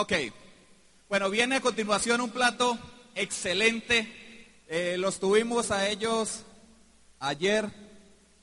[0.00, 0.12] Ok.
[1.08, 2.78] Bueno, viene a continuación un plato
[3.16, 4.54] excelente.
[4.68, 6.44] Eh, los tuvimos a ellos
[7.18, 7.68] ayer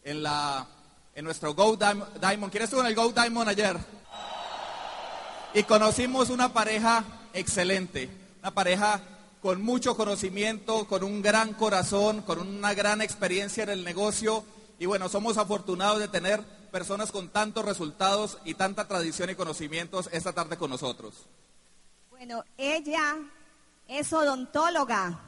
[0.03, 0.67] en la
[1.15, 2.51] en nuestro Go Diamond.
[2.51, 3.77] ¿Quién estuvo en el Go Diamond ayer?
[5.53, 8.09] Y conocimos una pareja excelente,
[8.41, 8.99] una pareja
[9.41, 14.43] con mucho conocimiento, con un gran corazón, con una gran experiencia en el negocio.
[14.77, 20.09] Y bueno, somos afortunados de tener personas con tantos resultados y tanta tradición y conocimientos
[20.11, 21.13] esta tarde con nosotros.
[22.25, 23.17] Bueno, ella
[23.87, 25.19] es odontóloga.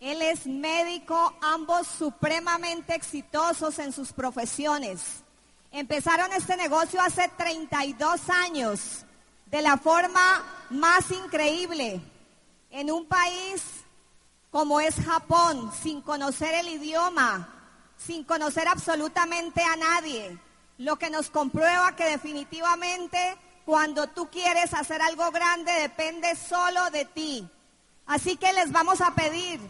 [0.00, 5.22] Él es médico, ambos supremamente exitosos en sus profesiones.
[5.70, 9.04] Empezaron este negocio hace 32 años
[9.46, 12.00] de la forma más increíble
[12.72, 13.62] en un país
[14.50, 17.48] como es Japón, sin conocer el idioma,
[17.96, 20.36] sin conocer absolutamente a nadie,
[20.78, 23.36] lo que nos comprueba que definitivamente
[23.68, 27.46] cuando tú quieres hacer algo grande depende solo de ti.
[28.06, 29.60] Así que les vamos a pedir,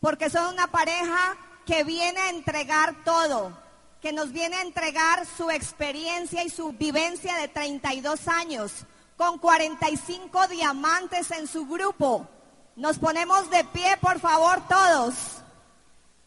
[0.00, 3.56] porque son una pareja que viene a entregar todo,
[4.02, 8.72] que nos viene a entregar su experiencia y su vivencia de 32 años,
[9.16, 12.26] con 45 diamantes en su grupo.
[12.74, 15.14] Nos ponemos de pie, por favor, todos,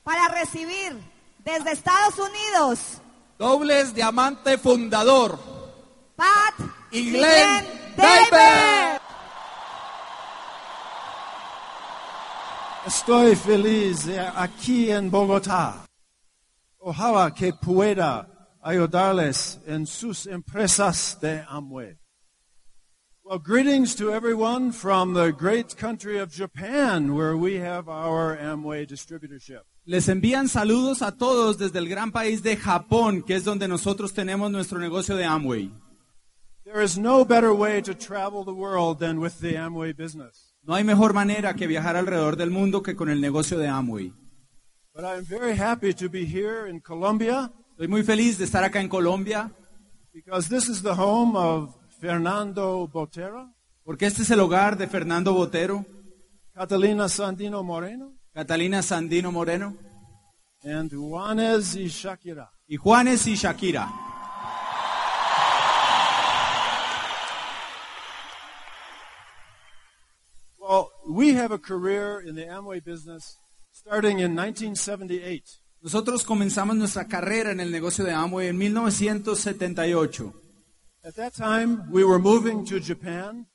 [0.06, 0.98] para recibir
[1.40, 2.80] desde Estados Unidos.
[3.38, 5.38] Dobles diamante fundador.
[6.16, 9.00] Pat y Glenn David.
[12.86, 15.86] Estoy feliz aquí en Bogotá.
[16.80, 18.28] Ojalá que pueda
[18.62, 21.98] ayudarles en sus empresas de Amway.
[23.24, 28.86] Well, greetings to everyone from the great country of Japan, where we have our Amway
[28.88, 29.64] distributorship.
[29.86, 34.14] Les envían saludos a todos desde el gran país de Japón, que es donde nosotros
[34.14, 35.74] tenemos nuestro negocio de Amway.
[36.72, 40.54] There is no better way to travel the world than with the Amway business.
[40.64, 44.12] No hay mejor manera que viajar alrededor del mundo que con el negocio de Amway.
[44.94, 48.82] But I'm very happy to be here in Colombia Estoy muy feliz de estar acá
[48.82, 49.52] en Colombia
[50.12, 53.54] because this is the home of Fernando Botero,
[53.84, 55.86] porque este es el hogar de Fernando Botero,
[56.56, 59.78] Catalina Sandino Moreno, Catalina Sandino Moreno
[60.64, 62.50] and Juanes y Shakira.
[62.68, 64.07] y Juanes y Shakira.
[70.68, 73.38] Well, we have a career in the Amway business
[73.72, 75.62] starting in 1978.
[75.82, 80.34] Nosotros comenzamos nuestra carrera en el negocio de Amway en 1978.
[81.06, 83.46] At that time, we were moving to Japan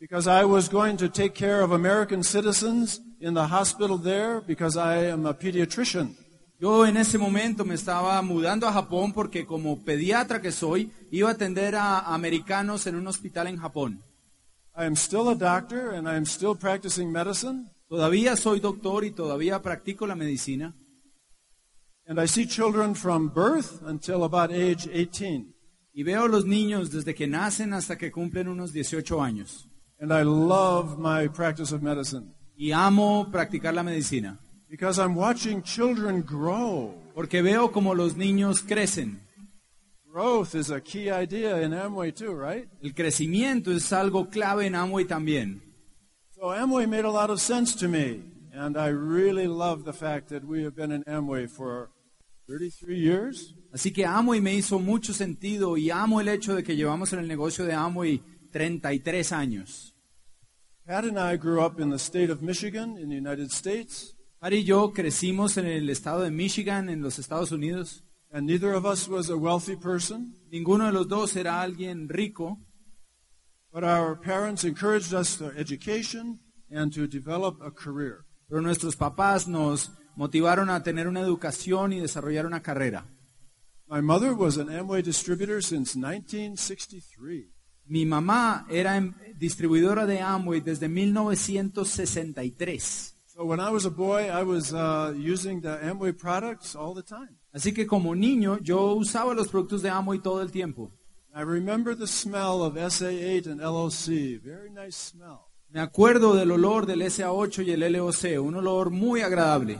[0.00, 4.78] because I was going to take care of American citizens in the hospital there because
[4.78, 6.16] I am a pediatrician.
[6.58, 11.28] Yo en ese momento me estaba mudando a Japón porque como pediatra que soy, iba
[11.28, 14.02] a atender a americanos en un hospital en Japón.
[14.78, 17.68] I am still a doctor and I am still practicing medicine.
[17.90, 20.72] Todavía soy doctor y todavía practico la medicina.
[22.06, 25.52] And I see children from birth until about age 18.
[25.92, 29.66] Y veo a los niños desde que nacen hasta que cumplen unos 18 años.
[29.98, 34.38] And I love my practice of medicine Y amo practicar la medicina.
[34.70, 36.94] because I'm watching children grow.
[37.16, 39.20] Porque veo como los niños crecen.
[40.10, 42.66] Growth is a key idea in Amway too, right?
[42.82, 45.60] El crecimiento es algo clave en Amway también.
[46.34, 48.22] So Amway made a lot of sense to me.
[48.54, 51.90] And I really love the fact that we have been in Amway for
[52.48, 53.54] 33 years.
[53.70, 57.18] Así que Amway me hizo mucho sentido y amo el hecho de que llevamos en
[57.18, 59.94] el negocio de Amway 33 años.
[60.86, 64.16] Pat and I grew up in the state of Michigan in the United States.
[64.40, 68.04] Pat y yo crecimos en el estado de Michigan, en los Estados Unidos.
[68.30, 72.58] And neither of us was a wealthy person, Ninguno de los dos era alguien rico,
[73.72, 76.38] but our parents encouraged us to education
[76.70, 78.24] and to develop a career.
[78.48, 83.06] pero nuestros papás nos motivaron a tener una educación y desarrollar una carrera.
[83.88, 87.50] My mother was an Amway distributor since 1963.
[87.86, 89.00] Mi mamá era
[89.38, 93.14] distribuidora de Amway desde 1963.
[93.26, 97.02] So when I was a boy, I was uh, using the Amway products all the
[97.02, 97.37] time.
[97.58, 100.92] Así que como niño yo usaba los productos de Amway todo el tiempo.
[101.34, 104.40] I remember the smell of SA8 and LOC.
[104.44, 105.40] Very nice smell.
[105.68, 109.74] Me acuerdo del olor del SA8 y el LOC, un olor muy agradable.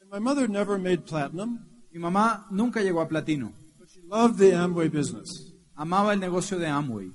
[0.00, 1.58] And my mother never made platinum,
[1.92, 3.52] Mi mamá nunca llegó a platino.
[3.78, 5.52] but she loved the Amway business.
[5.76, 7.12] Amaba el negocio de Amway.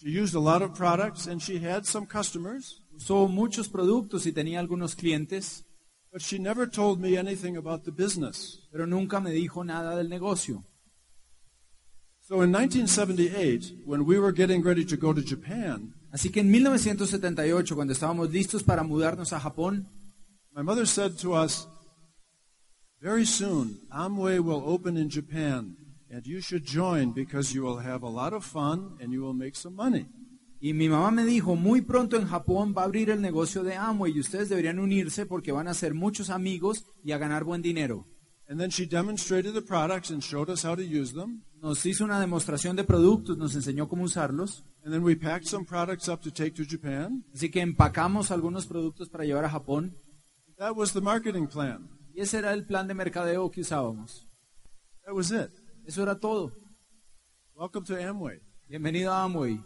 [0.00, 4.30] She used a lot of products and she had some customers, Usó muchos productos y
[4.30, 5.64] tenía algunos clientes,
[6.14, 8.60] but she never told me anything about the business.
[8.70, 10.62] pero nunca me dijo nada del negocio.
[12.20, 16.52] So in 1978, when we were getting ready to go to Japan, Así que en
[16.52, 19.88] 1978, cuando estábamos listos para mudarnos a Japón,
[20.54, 21.66] my mother said to us,
[23.02, 25.76] Very soon, Amway will open in Japan,
[26.08, 29.34] and you should join because you will have a lot of fun and you will
[29.34, 30.06] make some money.
[30.64, 33.74] Y mi mamá me dijo, muy pronto en Japón va a abrir el negocio de
[33.74, 37.60] Amway y ustedes deberían unirse porque van a hacer muchos amigos y a ganar buen
[37.60, 38.06] dinero.
[38.48, 41.42] And then she demonstrated the products and showed us how to use them.
[41.60, 44.64] Nos hizo una demostración de productos, nos enseñó cómo usarlos.
[44.82, 47.26] And then we packed some products up to take to Japan.
[47.34, 49.94] Así que empacamos algunos productos para llevar a Japón
[50.56, 51.90] That was the marketing plan.
[52.14, 54.26] y ese era el plan de mercadeo que usábamos.
[55.04, 55.50] That was it.
[55.84, 56.52] Eso era todo.
[57.54, 58.40] Welcome to Amway.
[58.66, 59.60] Bienvenido a Amway.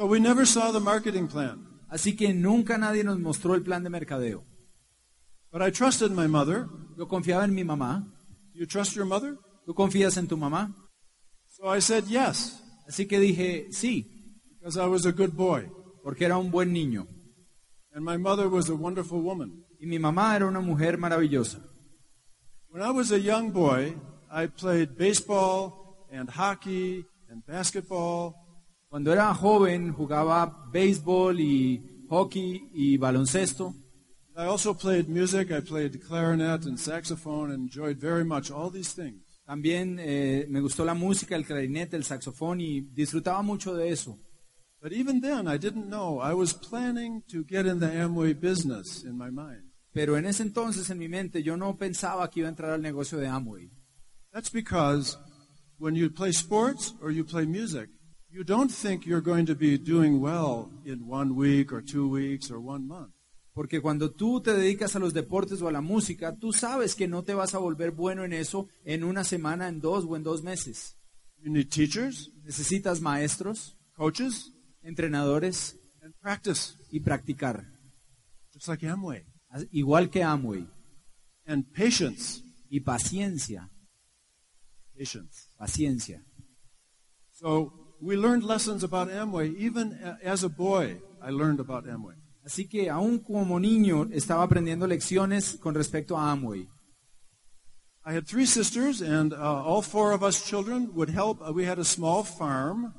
[0.00, 1.66] So we never saw the marketing plan.
[1.90, 4.44] Así que nunca nadie nos mostró el plan de mercadeo.
[5.52, 6.68] But I trusted my mother.
[6.96, 8.06] Yo confiaba en mi mamá.
[8.54, 9.36] You trust your mother?
[9.66, 10.74] ¿Tú confías en tu mamá?
[11.48, 14.06] So I said yes, Así que dije sí,
[14.58, 15.68] because I was a good boy.
[16.02, 17.06] porque era un buen niño.
[17.92, 19.66] And my mother was a wonderful woman.
[19.78, 21.58] Y mi mamá era una mujer maravillosa.
[22.70, 23.96] When I was a young boy,
[24.32, 28.34] I played baseball and hockey and basketball.
[28.90, 33.72] Cuando era joven jugaba béisbol y hockey y baloncesto.
[34.36, 35.52] I also played music.
[35.52, 39.22] I played clarinet and saxophone and enjoyed very much all these things.
[39.46, 44.18] También eh, me gustó la música, el clarinete, el saxofón y disfrutaba mucho de eso.
[44.82, 46.18] But even then, I didn't know.
[46.18, 49.70] I was planning to get in the Amway business in my mind.
[49.92, 52.82] Pero en ese entonces en mi mente yo no pensaba que iba a entrar al
[52.82, 53.70] negocio de Amway.
[54.32, 55.16] That's because
[55.78, 57.88] when you play sports or you play music,
[58.32, 62.50] you don't think you're going to be doing well in one week or two weeks
[62.50, 63.12] or one month.
[63.52, 67.08] Porque cuando tú te dedicas a los deportes o a la música, tú sabes que
[67.08, 70.22] no te vas a volver bueno en eso en una semana, en dos o en
[70.22, 70.96] dos meses.
[71.42, 77.64] You need teachers, Necesitas maestros, coaches, entrenadores and practice, y practicar.
[78.52, 79.24] just like Amway.
[79.72, 80.66] Igual que Amway.
[81.46, 82.42] And patience.
[82.70, 83.68] Y paciencia,
[84.96, 85.48] Patience.
[85.58, 86.22] paciencia.
[87.32, 89.54] So we learned lessons about Amway.
[89.56, 92.14] Even as a boy, I learned about Amway.
[92.44, 96.66] Así que aún como niño estaba aprendiendo lecciones con respecto a Amway.
[98.04, 101.40] I had three sisters, and uh, all four of us children would help.
[101.46, 102.94] Uh, we had a small farm,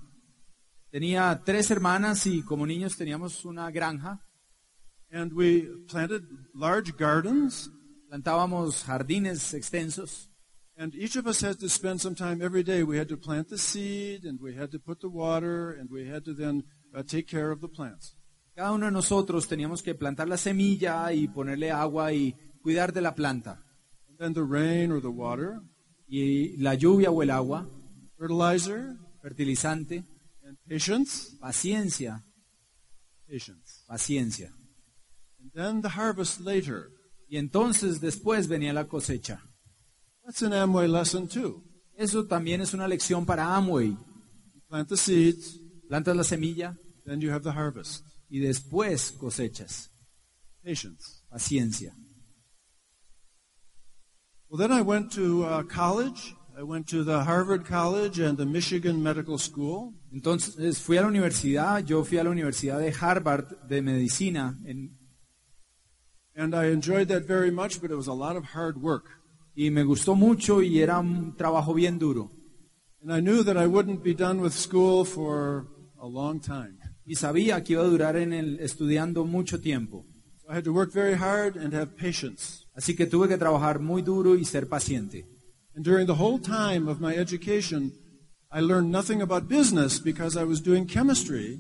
[0.92, 4.20] Tenía tres hermanas y como niños teníamos una granja.
[5.10, 6.22] and we planted
[6.54, 7.70] large gardens.
[8.10, 10.30] Plantábamos jardines extensos
[10.78, 12.84] And each of us had to spend some time every day.
[12.84, 16.08] We had to plant the seed, and we had to put the water, and we
[16.08, 16.64] had to then
[16.96, 18.16] uh, take care of the plants.
[18.56, 23.02] Cada uno de nosotros teníamos que plantar la semilla y ponerle agua y cuidar de
[23.02, 23.64] la planta.
[24.10, 25.62] And then the rain or the water,
[26.08, 27.66] Y la lluvia o el agua,
[28.18, 30.04] fertilizer, fertilizante,
[30.44, 31.38] and patience.
[31.40, 32.22] paciencia,
[33.26, 33.86] Patience.
[33.88, 34.52] paciencia.
[35.40, 36.90] And then the harvest later.
[37.30, 39.42] Y entonces después venía la cosecha.
[40.32, 41.62] That's an Amway lesson too.
[41.98, 43.98] Eso también es una lección para Amway.
[44.70, 45.58] Plant the seeds,
[45.90, 48.02] Plantas la semilla then you have the harvest.
[48.30, 49.90] y después cosechas.
[50.64, 51.22] Patience.
[51.30, 51.92] Paciencia.
[54.50, 56.34] Well, then I went to uh, college.
[56.58, 59.94] I went to the Harvard College and the Michigan Medical School.
[60.14, 64.98] Entonces fui a la universidad, yo fui a la Universidad de Harvard de Medicina en-
[66.38, 69.18] And I enjoyed that very much, but it was a lot of hard work.
[69.56, 72.32] Y me gustó mucho y era un trabajo bien duro.
[73.04, 75.66] And I knew that I wouldn't be done with school for
[76.00, 76.78] a long time.
[77.06, 80.06] Y sabía que iba a durar en el estudiando mucho tiempo.
[80.42, 82.68] So I had to work very hard and have patience.
[82.76, 85.26] Así que tuve que trabajar muy duro y ser paciente.
[85.76, 87.92] And during the whole time of my education,
[88.52, 91.60] I learned nothing about business because I was doing chemistry.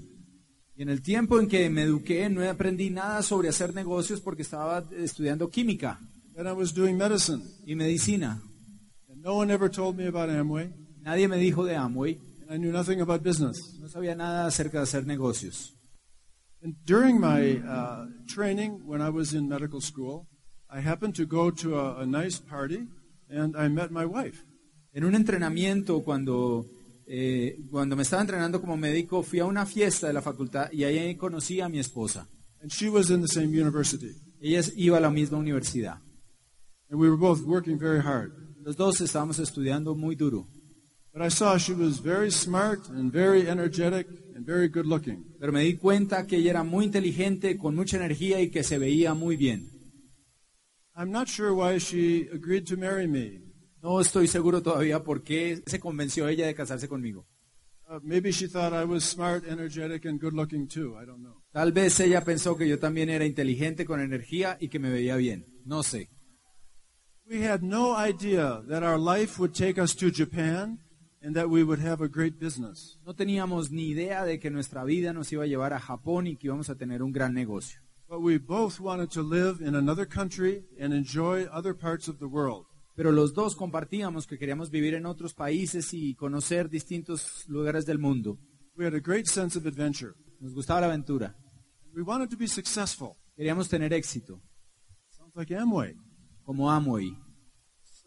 [0.76, 4.44] Y en el tiempo en que me eduqué no aprendí nada sobre hacer negocios porque
[4.44, 6.00] estaba estudiando química
[6.38, 7.42] and I was doing medicine.
[7.66, 8.42] y medicina.
[9.10, 10.72] And no one ever told me about Amway,
[11.04, 13.58] Nadie me dijo de Amway, and I knew nothing about business.
[13.80, 15.74] no sabía nada acerca de hacer negocios.
[16.62, 20.28] And during my uh, training, when I was in medical school,
[20.70, 22.86] I happened to go to a, a nice party
[23.30, 24.44] and I met my wife.
[24.94, 26.66] En un entrenamiento, cuando,
[27.08, 30.84] eh, cuando me estaba entrenando como médico, fui a una fiesta de la facultad y
[30.84, 32.28] ahí conocí a mi esposa.
[32.62, 34.12] And she was in the same university.
[34.40, 36.00] Ella iba a la misma universidad.
[36.92, 38.34] And we were both working very hard.
[38.64, 40.46] Los dos estábamos estudiando muy duro.
[41.14, 45.24] But I saw she was very smart and very energetic and very good looking.
[45.40, 48.78] Pero me di cuenta que ella era muy inteligente, con mucha energía y que se
[48.78, 49.70] veía muy bien.
[50.96, 53.42] I'm not sure why she agreed to marry me.
[53.82, 57.26] No estoy seguro todavía por qué se convenció ella de casarse conmigo.
[57.90, 60.98] Uh, maybe she thought I was smart, energetic, and good looking too.
[61.02, 61.42] I don't know.
[61.52, 65.16] Tal vez ella pensó que yo también era inteligente, con energía y que me veía
[65.16, 65.46] bien.
[65.66, 66.10] No sé.
[67.32, 70.80] We had no idea that our life would take us to Japan
[71.22, 72.98] and that we would have a great business.
[73.06, 76.36] No teníamos ni idea de que nuestra vida nos iba a llevar a Japón y
[76.36, 77.80] que íbamos a tener un gran negocio.
[78.10, 82.26] But we both wanted to live in another country and enjoy other parts of the
[82.26, 82.66] world.
[82.98, 87.98] Pero los dos compartíamos que queríamos vivir en otros países y conocer distintos lugares del
[87.98, 88.40] mundo.
[88.76, 90.16] We had a great sense of adventure.
[90.42, 91.34] Nos gustaba la aventura.
[91.96, 93.16] We wanted to be successful.
[93.38, 94.42] Queríamos tener éxito,
[95.12, 95.96] Sounds like Amway.
[96.52, 97.16] Como Amway.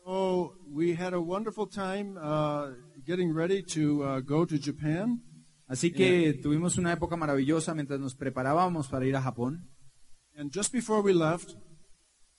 [0.04, 2.72] So we had a wonderful time uh,
[3.06, 5.22] getting ready to uh, go to Japan.
[5.66, 9.70] Así que tuvimos una época maravillosa mientras nos preparábamos para ir a Japón.
[10.36, 11.56] And just before we left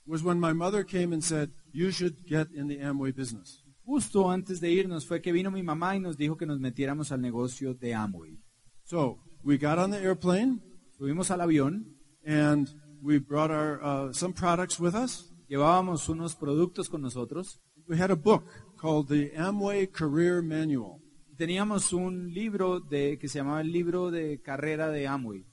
[0.06, 3.64] was when my mother came and said, You should get in the Amway business.
[3.84, 7.12] Justo antes de irnos fue que vino mi mamá y nos dijo que nos metiéramos
[7.12, 8.38] al negocio de Amway.
[8.84, 10.62] So we got on the airplane
[11.00, 11.88] Subimos al avión,
[12.26, 12.70] and
[13.04, 15.32] we brought our uh, some products with us.
[15.48, 18.46] Llevábamos unos productos con nosotros We had a book
[18.82, 21.00] called the Amway Career Manual.
[21.38, 25.46] teníamos un libro de, que se llamaba el libro de carrera de Amway.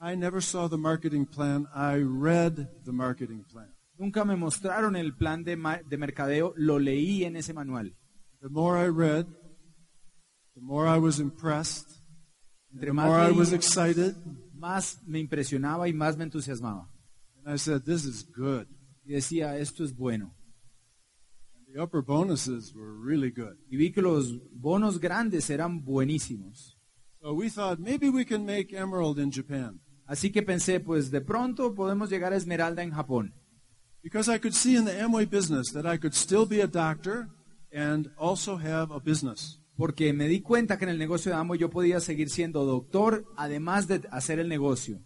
[0.00, 1.66] I never saw the marketing plan.
[1.74, 3.68] I read the marketing plan.
[3.98, 5.56] Nunca me mostraron el plan de,
[5.88, 7.94] de mercadeo, lo leí en ese manual.
[8.40, 9.26] The more I read,
[10.54, 12.00] the more I was impressed,
[12.72, 14.16] Entre the más more I leía, was excited.
[14.54, 16.88] más me impresionaba y más me entusiasmaba.
[17.44, 18.66] And I said, This is good.
[19.04, 20.34] Y decía, esto es bueno.
[21.54, 23.56] And the upper bonuses were really good.
[23.70, 26.78] Y vi que los bonos grandes eran buenísimos.
[27.20, 29.80] So we thought maybe we can make Emerald in Japan.
[30.06, 33.32] Así que pensé, pues de pronto podemos llegar a Esmeralda en Japón.
[34.02, 37.28] Because I could see in the Amway business that I could still be a doctor
[37.72, 39.60] and also have a business.
[39.76, 43.24] Porque me di cuenta que en el negocio de Amway yo podía seguir siendo doctor,
[43.36, 45.00] además de hacer el negocio.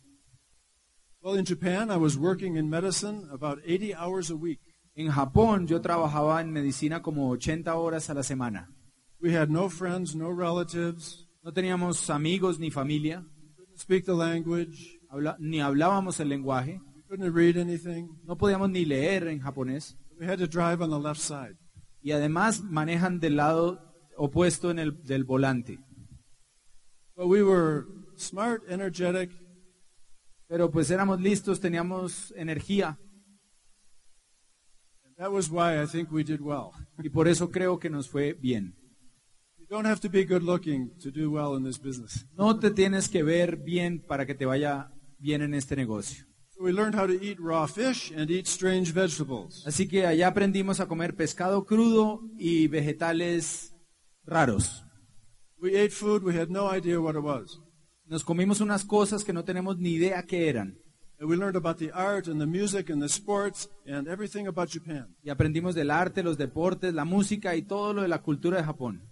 [1.26, 4.60] Well, in Japan, I was working in medicine about 80 hours a week.
[4.94, 8.68] En Japón yo trabajaba en medicina como 80 horas a la semana.
[9.20, 13.24] We had no friends, no relatives, No teníamos amigos ni familia,
[13.56, 18.06] couldn't speak the language, habla- ni hablábamos el lenguaje, couldn't read anything.
[18.24, 19.96] no podíamos ni leer en japonés.
[20.20, 21.56] We had to drive on the left side.
[22.02, 23.80] Y además manejan del lado
[24.16, 25.80] opuesto en el, del volante.
[27.16, 29.32] But we were smart, energetic,
[30.48, 32.98] Pero pues éramos listos, teníamos energía
[35.04, 36.72] and that was why I think we did well.
[37.02, 38.74] y por eso creo que nos fue bien.
[39.58, 42.24] You don't have to be good looking to do well in this business.
[42.36, 46.24] No te tienes que ver bien para que te vaya bien en este negocio.
[46.50, 49.66] So we learned how to eat raw fish and eat strange vegetables.
[49.66, 53.74] Así que allá aprendimos a comer pescado crudo y vegetales
[54.24, 54.84] raros.
[55.58, 57.60] We ate food we had no idea what it was.
[58.08, 60.78] Nos comimos unas cosas que no tenemos ni idea qué eran.
[61.18, 64.68] And we learned about the art and the music and the sports and everything about
[64.68, 65.16] Japan.
[65.22, 68.64] Y aprendimos del arte, los deportes, la música y todo lo de la cultura de
[68.64, 69.10] Japón.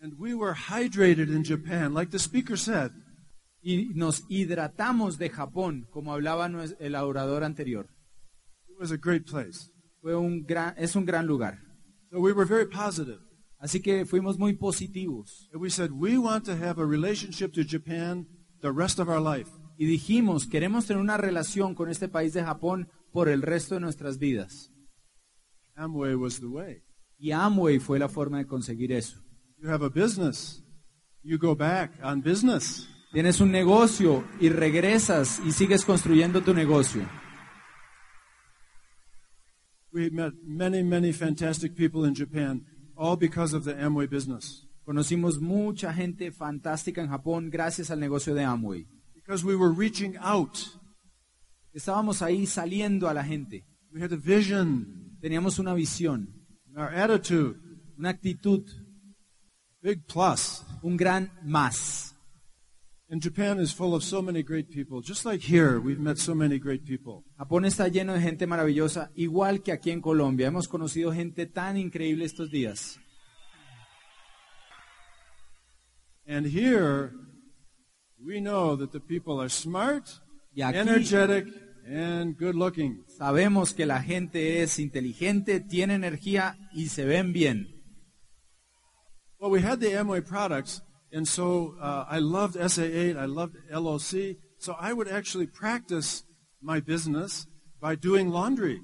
[0.00, 2.92] And we were hydrated in Japan, like the speaker said.
[3.62, 6.46] Y nos hidratamos de Japón, como hablaba
[6.78, 7.88] el orador anterior.
[8.68, 9.70] It was a great place.
[10.00, 11.58] Fue un gran, es un gran lugar.
[12.10, 13.18] So we were very positive.
[13.64, 15.48] Así que fuimos muy positivos.
[15.50, 18.26] And we said, we want to have a relationship to Japan
[18.60, 19.50] the rest of our life.
[19.78, 23.80] Y dijimos, queremos tener una relación con este país de Japón por el resto de
[23.80, 24.70] nuestras vidas.
[25.76, 26.82] Amway was the way.
[27.16, 29.16] Y Amway fue la forma de conseguir eso.
[29.56, 30.62] You have a business.
[31.22, 32.86] You go back on business.
[33.14, 37.08] Tienes un negocio y regresas y sigues construyendo tu negocio.
[39.90, 44.66] We met many, many fantastic people in Japan, all because of the Amway business.
[44.84, 48.86] Conocimos mucha gente fantástica en Japón gracias al negocio de Amway.
[49.14, 50.58] Because we were reaching out.
[51.72, 53.64] Estábamos ahí saliendo a la gente.
[53.92, 56.28] We had a vision, Teníamos una visión,
[56.76, 57.56] our attitude,
[57.96, 58.62] una actitud,
[59.80, 60.62] big plus.
[60.82, 62.13] un gran más.
[63.14, 65.00] And Japan is full of so many great people.
[65.00, 67.22] Just like here, we've met so many great people.
[67.38, 70.48] Japón está lleno de gente maravillosa, igual que aquí en Colombia.
[70.48, 72.98] Hemos conocido gente tan increíble estos días.
[76.26, 77.12] And here,
[78.18, 80.08] we know that the people are smart,
[80.52, 81.46] Y aquí energetic,
[81.86, 83.04] and good looking.
[83.16, 87.68] sabemos que la gente es inteligente, tiene energía y se ven bien.
[89.38, 90.82] Well, we had the Amway products,
[91.14, 96.24] and so uh, I loved SA8, I loved LOC, so I would actually practice
[96.60, 97.46] my business
[97.80, 98.80] by doing laundry.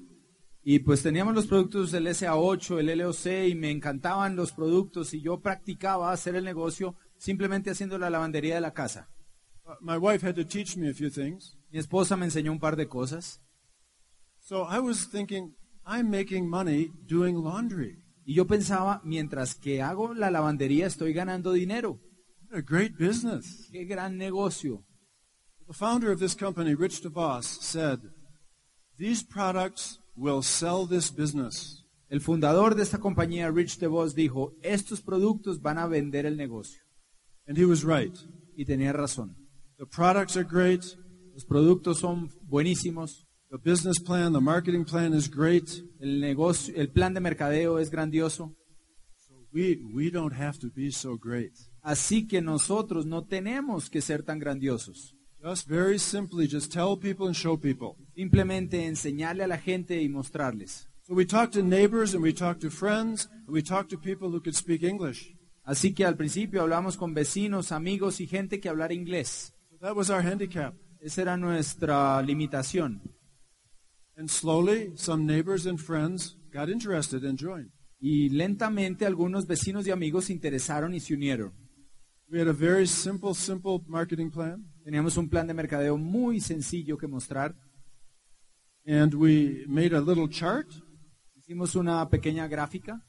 [0.63, 5.21] Y pues teníamos los productos del SA8, el LOC y me encantaban los productos y
[5.21, 9.09] yo practicaba hacer el negocio simplemente haciendo la lavandería de la casa.
[9.81, 11.57] My wife had to teach me a few things.
[11.71, 13.41] Mi esposa me enseñó un par de cosas
[14.39, 18.03] So I was thinking, I'm making money doing laundry.
[18.23, 21.99] y yo pensaba, mientras que hago la lavandería estoy ganando dinero.
[22.53, 23.69] A great business.
[23.71, 24.83] Qué gran negocio.
[25.67, 28.01] The founder of this company, Rich DeVos, said,
[28.97, 31.85] These products will sell this business.
[32.09, 36.81] El fundador de esta compañía, Rich DeVos, dijo, estos productos van a vender el negocio.
[37.47, 38.17] And he was right.
[38.57, 39.37] Y tenía razón.
[39.77, 40.83] The products are great.
[41.33, 43.25] Los productos son buenísimos.
[43.49, 45.69] The business plan, the marketing plan is great.
[46.01, 48.57] El negocio, el plan de mercadeo es grandioso.
[49.53, 51.53] We, we don't have to be so great.
[51.81, 55.15] Así que nosotros no tenemos que ser tan grandiosos.
[55.43, 57.95] Just very simply, just tell people and show people.
[58.13, 60.87] Simplemente enseñarle a la gente y mostrarles.
[61.07, 64.29] So we talked to neighbors and we talked to friends and we talked to people
[64.29, 65.35] who could speak English.
[65.63, 69.53] Así que al principio hablamos con vecinos, amigos y gente que hablara inglés.
[69.71, 70.75] So that was our handicap.
[70.99, 73.01] Esa era nuestra limitación.
[74.15, 77.71] And slowly, some neighbors and friends got interested and joined.
[77.99, 81.60] Y lentamente algunos vecinos y amigos se interesaron y se unieron.
[82.31, 84.63] We had a very simple, simple marketing plan.
[84.85, 87.53] Teníamos un plan de mercadeo muy sencillo que mostrar.
[88.87, 90.67] And we made a little chart
[91.37, 93.01] Hicimos una pequeña gráfica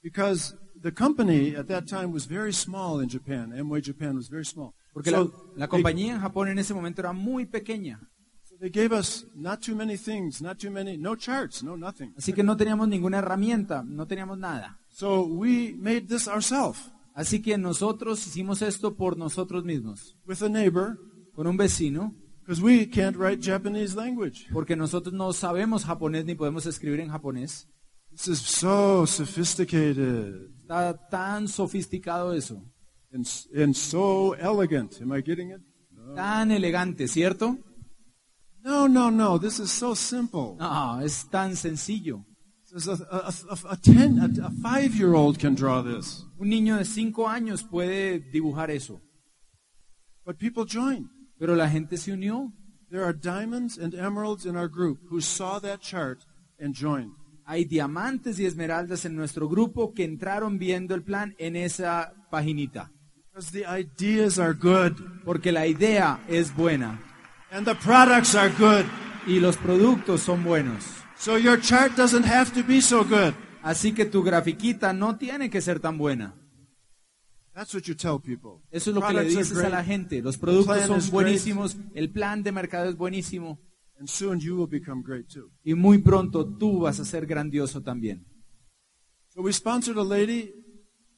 [0.00, 3.50] because the company at that time was very small in Japan.
[3.50, 4.74] Amway Japan was very small.
[4.94, 7.98] porque la, So la compañía en Japón en ese momento era muy pequeña.
[8.60, 12.14] They gave us not too many things, not too many, no charts, no nothing.
[12.16, 14.78] Así que no teníamos ninguna herramienta, no teníamos nada.
[14.88, 20.50] So we made this ourselves Así que nosotros hicimos esto por nosotros mismos, with a
[20.50, 20.98] neighbor
[21.34, 24.46] con un vecino, because we can't write Japanese language.
[24.52, 27.66] porque nosotros no sabemos japonés ni podemos escribir en japonés.
[28.10, 32.62] This is so sophisticated Está tan sofisticado eso,
[33.10, 35.00] and, and so elegant.
[35.00, 35.62] Am I getting it?
[36.14, 37.56] tan elegante, ¿cierto?
[38.62, 39.38] No, no, no.
[39.38, 40.56] This is so simple.
[40.58, 42.24] No, es tan sencillo.
[43.10, 47.62] A, a, a ten, a, a five-year-old can draw this, Un niño de cinco años
[47.64, 49.00] puede dibujar eso,
[50.24, 51.08] but people joined.
[51.38, 52.52] pero la gente se unió.
[52.90, 56.24] There are diamonds and emeralds in our group who saw that chart
[56.60, 57.12] and joined.
[57.46, 62.90] Hay diamantes y esmeraldas en nuestro grupo que entraron viendo el plan en esa paginita,
[63.32, 64.92] Because the ideas are good
[65.24, 66.98] porque la idea es buena
[67.50, 68.84] and the products are good.
[69.26, 70.84] y los productos son buenos.
[71.18, 73.34] So your chart doesn't have to be so good.
[73.66, 76.36] Así que tu grafiquita no tiene que ser tan buena.
[77.52, 78.62] That's what you tell people.
[78.70, 80.22] Eso es lo que le dices a la gente.
[80.22, 83.58] Los productos son buenísimos, el plan de mercado es buenísimo
[83.98, 85.50] And soon you will become great too.
[85.64, 88.24] y muy pronto tú vas a ser grandioso también.
[89.34, 90.52] So we sponsored a lady,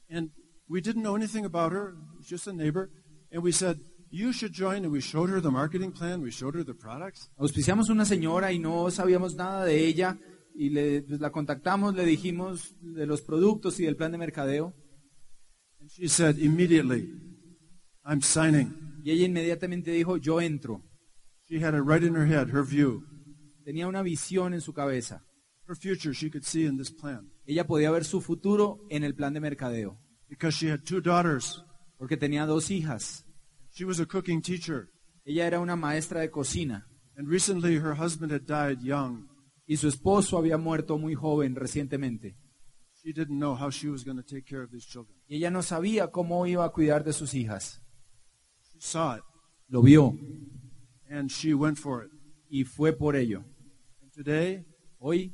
[0.09, 0.31] and
[0.67, 1.93] we didn't know anything about her.
[2.21, 2.89] Just a neighbor.
[3.31, 3.77] And we said,
[4.09, 4.85] you should join.
[4.85, 6.23] And we showed her the marketing plan.
[6.23, 7.29] We showed her the products.
[7.37, 10.17] Auspiciamos una señora y no sabíamos nada de ella
[10.61, 14.73] y le, pues, la contactamos, le dijimos de los productos y del plan de mercadeo
[15.79, 17.07] And she said immediately,
[18.03, 18.73] I'm signing.
[19.03, 20.83] y ella inmediatamente dijo, yo entro.
[21.47, 23.03] She had it right in her head, her view.
[23.63, 25.23] Tenía una visión en su cabeza.
[25.67, 27.31] Her future she could see in this plan.
[27.45, 31.63] Ella podía ver su futuro en el plan de mercadeo Because she had two daughters.
[31.97, 33.25] porque tenía dos hijas.
[33.71, 34.89] She was a cooking teacher.
[35.23, 39.27] Ella era una maestra de cocina And recently her husband had died young.
[39.69, 42.35] Y su esposo había muerto muy joven recientemente.
[43.03, 45.15] She didn't know how she was going to take care of these children.
[45.27, 47.81] Y ella no sabía cómo iba a cuidar de sus hijas.
[48.73, 49.23] She saw it
[49.67, 50.17] Lo vio
[51.09, 52.11] and she went for it.
[52.49, 53.43] y fue por ello.
[54.01, 54.65] And today
[54.97, 55.31] Hoy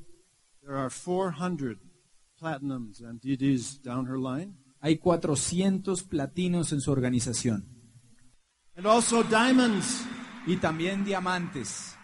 [0.62, 1.80] there are 400
[2.40, 4.58] platinums and DDs down her line.
[4.82, 7.66] hay 400 platinos en su organización
[8.76, 10.06] And also diamonds.
[10.46, 11.95] y también diamantes.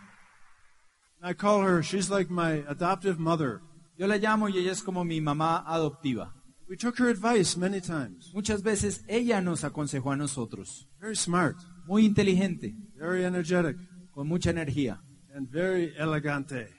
[1.24, 3.62] I call her, she's like my adoptive mother.
[3.98, 6.32] Yo la llamo y ella es como mi mamá adoptiva.
[6.68, 8.32] We took her advice many times.
[8.34, 10.88] Muchas veces ella nos aconsejó a nosotros.
[11.00, 11.58] Very smart.
[11.86, 13.78] muy inteligente, very energetic,
[14.14, 15.02] con mucha energía,
[15.36, 16.70] and very elegante.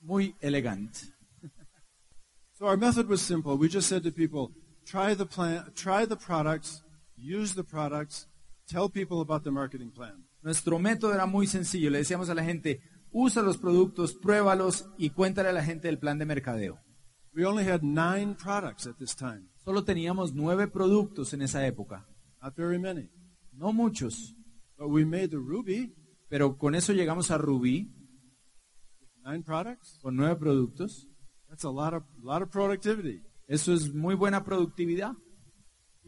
[0.00, 1.00] muy elegante.
[2.54, 3.56] So our method was simple.
[3.56, 4.50] We just said to people,
[4.84, 6.82] try the plan, try the products,
[7.16, 8.26] use the products,
[8.68, 10.24] tell people about the marketing plan.
[10.42, 11.88] Nuestro método era muy sencillo.
[11.90, 12.80] Le decíamos a la gente,
[13.12, 16.78] usa los productos, pruébalos y cuéntale a la gente el plan de mercadeo.
[17.34, 22.06] We only had nine products at this time, Solo teníamos nueve productos en esa época,
[22.42, 23.08] not very many.
[23.52, 24.34] no muchos,
[24.76, 25.92] But we made the Ruby,
[26.28, 27.92] pero con eso llegamos a Rubí,
[29.24, 29.98] nine products.
[30.02, 31.06] con nueve productos.
[31.48, 33.22] That's a lot of, lot of productivity.
[33.46, 35.12] Eso es muy buena productividad.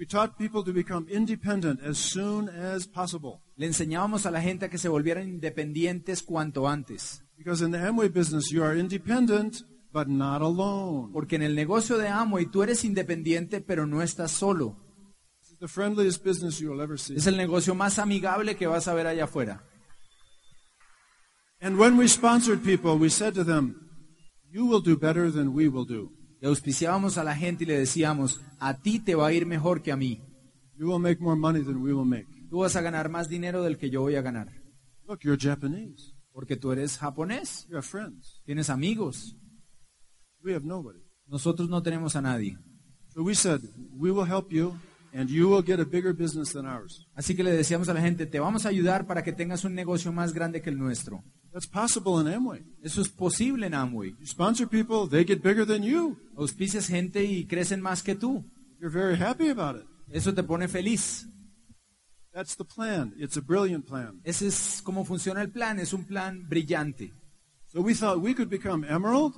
[0.00, 3.42] We taught people to become independent as soon as possible.
[3.58, 7.22] Le enseñábamos a la gente a que se volvieran independientes cuanto antes.
[7.36, 11.12] Because in the Amway business, you are independent, but not alone.
[11.12, 14.74] Porque en el negocio de Amway tú eres independiente, pero no estás solo.
[15.42, 17.16] This is the friendliest business you will ever see.
[17.16, 19.62] Es el negocio más amigable que vas a ver allá afuera.
[21.60, 23.74] And when we sponsored people, we said to them,
[24.50, 26.10] you will do better than we will do.
[26.40, 29.82] Le auspiciábamos a la gente y le decíamos, a ti te va a ir mejor
[29.82, 30.20] que a mí.
[30.76, 32.26] You will make more money than we will make.
[32.48, 34.48] Tú vas a ganar más dinero del que yo voy a ganar.
[35.06, 36.14] Look, you're Japanese.
[36.32, 38.40] Porque tú eres japonés, You have friends.
[38.46, 39.36] tienes amigos.
[40.42, 41.00] We have nobody.
[41.26, 42.56] Nosotros no tenemos a nadie.
[43.14, 43.60] So we said,
[43.92, 44.74] we will help you,
[45.12, 47.06] and you will get a bigger business than ours.
[47.14, 49.74] Así que le decíamos a la gente, te vamos a ayudar para que tengas un
[49.74, 51.22] negocio más grande que el nuestro.
[51.52, 52.62] That's possible in Amway.
[52.82, 54.10] Eso es posible en Amway.
[54.20, 56.16] You sponsor people, they get bigger than you.
[56.36, 58.44] Auspicias gente y crecen más que tú.
[58.80, 59.86] You're very happy about it.
[60.12, 61.26] Eso te pone feliz.
[62.32, 63.12] That's the plan.
[63.18, 64.20] It's a brilliant plan.
[64.24, 67.12] Ese es cómo funciona el plan, es un plan brillante.
[67.66, 69.34] So we thought we could become emerald,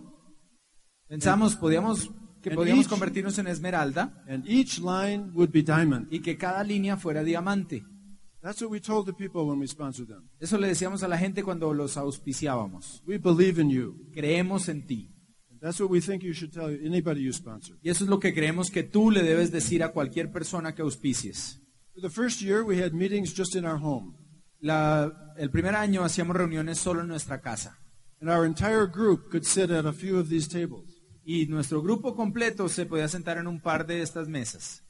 [1.09, 2.11] Pensamos podíamos,
[2.43, 6.09] que podíamos convertirnos en esmeralda and each line would be diamond.
[6.11, 7.83] y que cada línea fuera diamante.
[8.43, 10.29] That's what we told the people when we sponsored them.
[10.41, 13.03] Eso le decíamos a la gente cuando los auspiciábamos.
[13.07, 13.95] We believe in you.
[14.13, 15.09] Creemos en ti.
[15.61, 17.77] That's what we think you should tell anybody you sponsor.
[17.83, 20.83] Y eso es lo que creemos que tú le debes decir a cualquier persona que
[20.83, 21.61] auspicies.
[21.95, 24.15] For the first year, we had meetings just in our home.
[24.61, 27.79] La- el primer año hacíamos reuniones solo en nuestra casa.
[28.21, 31.01] And our entire group could sit at a few of these tables.
[31.25, 34.83] Y nuestro grupo completo se podía sentar en un par de estas mesas.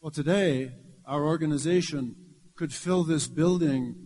[0.00, 0.70] Well, today,
[1.04, 2.14] our organization
[2.62, 3.96] could fill this building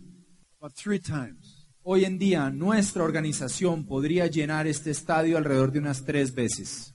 [0.59, 1.67] about three times.
[1.83, 6.91] Hoy en día nuestra organización podría llenar este estadio alrededor de unas tres veces.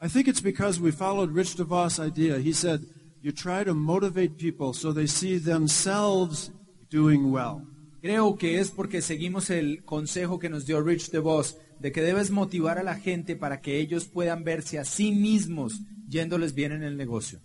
[0.00, 2.38] I think it's because we followed Rich DeVos' idea.
[2.38, 2.80] He said,
[3.20, 6.50] you try to motivate people so they see themselves
[6.90, 7.60] doing well.
[8.00, 12.30] Creo que es porque seguimos el consejo que nos dio Rich DeVos de que debes
[12.30, 16.84] motivar a la gente para que ellos puedan verse a sí mismos yéndoles bien en
[16.84, 17.42] el negocio.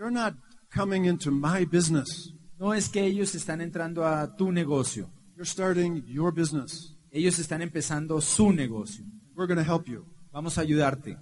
[0.00, 0.34] You're not
[0.74, 2.32] coming into my business.
[2.58, 6.96] No es que ellos están entrando a tu negocio, You're starting your business.
[7.12, 9.04] ellos están empezando su negocio.
[9.36, 10.06] We're going to help you.
[10.32, 11.18] Vamos a ayudarte.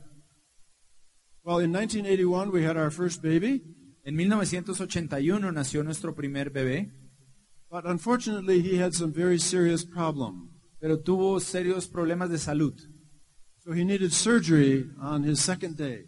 [1.42, 3.62] Well, in 1981, we had our first baby,
[4.04, 6.92] En 1981 nació nuestro primer bebé,
[7.68, 10.50] but unfortunately, he had some very serious problem.
[10.80, 12.74] pero tuvo serios problemas de salud.
[13.64, 16.06] So he needed surgery on his second day.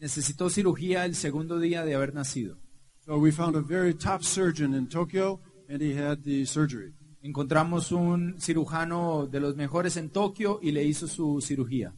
[0.00, 2.56] Necesitó cirugía el segundo día de haber nacido.
[3.04, 6.94] So we found a very top surgeon in Tokyo, and he had the surgery.
[7.22, 11.94] Encontramos un cirujano de los mejores en Tokio y le hizo su cirugía,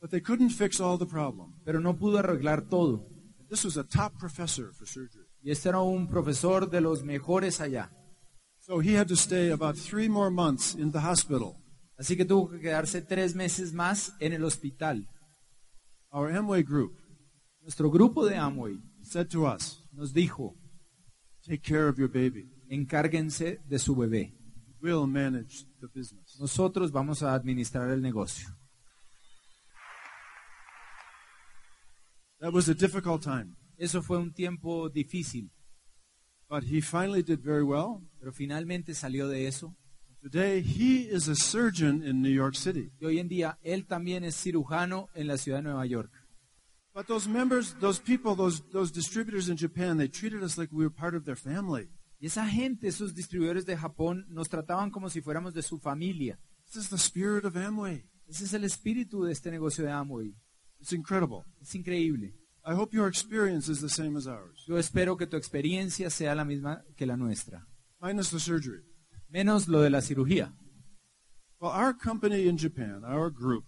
[0.00, 1.54] But they couldn't fix all the problem.
[1.64, 3.06] pero no pudo arreglar todo.
[3.48, 5.24] This was a top professor for surgery.
[5.42, 7.90] Y este era un profesor de los mejores allá.
[8.58, 11.56] So he had to stay about three more months in the hospital.
[11.98, 15.06] Así que tuvo que quedarse tres meses más en el hospital.
[16.12, 16.92] Our Amway group
[17.66, 20.54] Nuestro grupo de Amway said to us, nos dijo,
[21.44, 22.48] take care of your baby.
[22.70, 24.32] encárguense de su bebé.
[24.80, 26.38] We'll manage the business.
[26.38, 28.50] Nosotros vamos a administrar el negocio.
[32.38, 35.50] That was a difficult time, Eso fue un tiempo difícil,
[36.48, 38.00] but he finally did very well.
[38.20, 39.74] pero finalmente salió de eso.
[40.22, 42.92] Today, he is a surgeon in New York City.
[43.00, 46.12] Y hoy en día él también es cirujano en la ciudad de Nueva York.
[46.96, 50.82] But those members, those people, those, those distributors in Japan, they treated us like we
[50.82, 51.90] were part of their family.
[52.18, 56.38] Y esa gente, esos distribuidores de Japón, nos trataban como si fuéramos de su familia.
[56.64, 58.04] This is the spirit of Amway.
[58.26, 60.34] Ese es el espíritu de este negocio de Amway.
[60.80, 61.44] It's incredible.
[61.60, 62.32] Es increíble.
[62.64, 66.34] I hope your experience is the same as ours, Yo espero que tu experiencia sea
[66.34, 67.66] la misma que la nuestra.
[68.00, 68.80] minus the surgery.
[69.28, 70.54] Menos lo de la cirugía.
[71.60, 73.64] Well, our company in Japan, our group,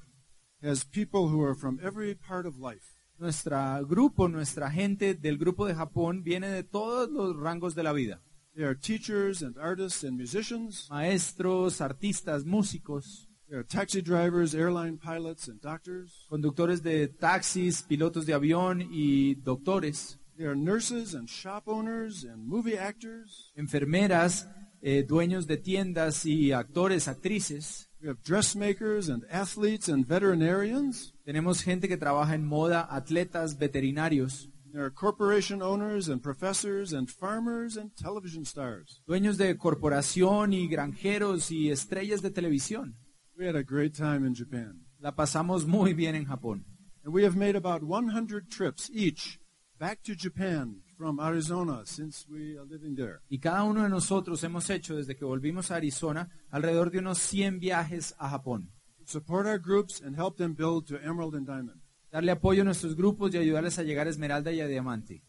[0.63, 2.98] has people who are from every part of life.
[3.19, 7.93] Nuestra grupo, nuestra gente del grupo de Japón viene de todos los rangos de la
[7.93, 8.21] vida.
[8.55, 10.87] They are teachers and artists and musicians.
[10.91, 16.27] Maestros, artistas, músicos, They are taxi drivers, airline pilots, and doctors.
[16.29, 22.47] conductores de taxis, pilotos de avión y doctores, They are nurses and shop owners and
[22.47, 23.53] movie actors.
[23.57, 24.47] enfermeras,
[24.81, 27.88] eh, dueños de tiendas y actores, actrices.
[28.01, 31.13] We have dressmakers and athletes and veterinarians.
[31.27, 37.11] Tenemos gente que trabaja en moda, atletas, veterinarios, There are corporation owners and professors and
[37.11, 39.01] farmers and television stars.
[39.09, 42.95] dueños de corporación y granjeros y estrellas de televisión.
[43.37, 44.85] We had a great time in Japan.
[45.01, 46.65] La pasamos muy bien en Japón.
[47.03, 49.39] And we have made about 100 trips each
[49.79, 53.21] back to Japan from Arizona since we are living there.
[53.31, 57.19] Y cada uno de nosotros hemos hecho desde que volvimos a Arizona alrededor de unos
[57.19, 58.71] 100 viajes a Japón.
[59.07, 61.81] Support our groups and help them build to emerald and diamond.
[62.11, 65.23] Darle apoyo a nuestros grupos y ayudarles a llegar a Esmeralda y a Diamante.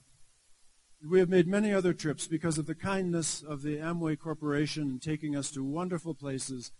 [1.01, 4.99] We have made many other trips because of the kindness of the Amway Corporation in
[4.99, 6.73] taking us to wonderful places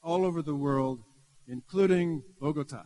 [0.00, 1.00] all over the world,
[1.48, 2.84] including Bogota.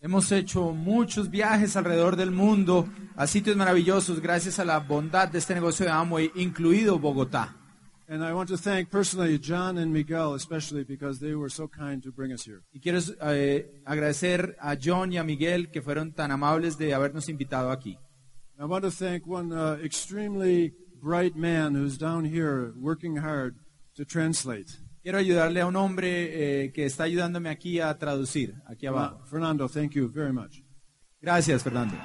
[0.00, 5.38] Hemos hecho muchos viajes alrededor del mundo a sitios maravillosos gracias a la bondad de
[5.38, 7.56] este negocio de Amway, incluido Bogotá.
[8.08, 12.00] And I want to thank personally John and Miguel, especially because they were so kind
[12.04, 12.62] to bring us here.
[12.72, 17.28] Y quiero eh, agradecer a John y a Miguel que fueron tan amables de habernos
[17.28, 17.98] invitado aquí.
[18.56, 23.56] I want to thank one uh, extremely bright man who's down here working hard
[23.96, 24.78] to translate.
[25.02, 29.24] Quiero ayudarle a un hombre eh, que está ayudándome aquí a traducir, aquí abajo.
[29.26, 30.62] Fernando, thank you very much.
[31.20, 31.96] Gracias, Fernando.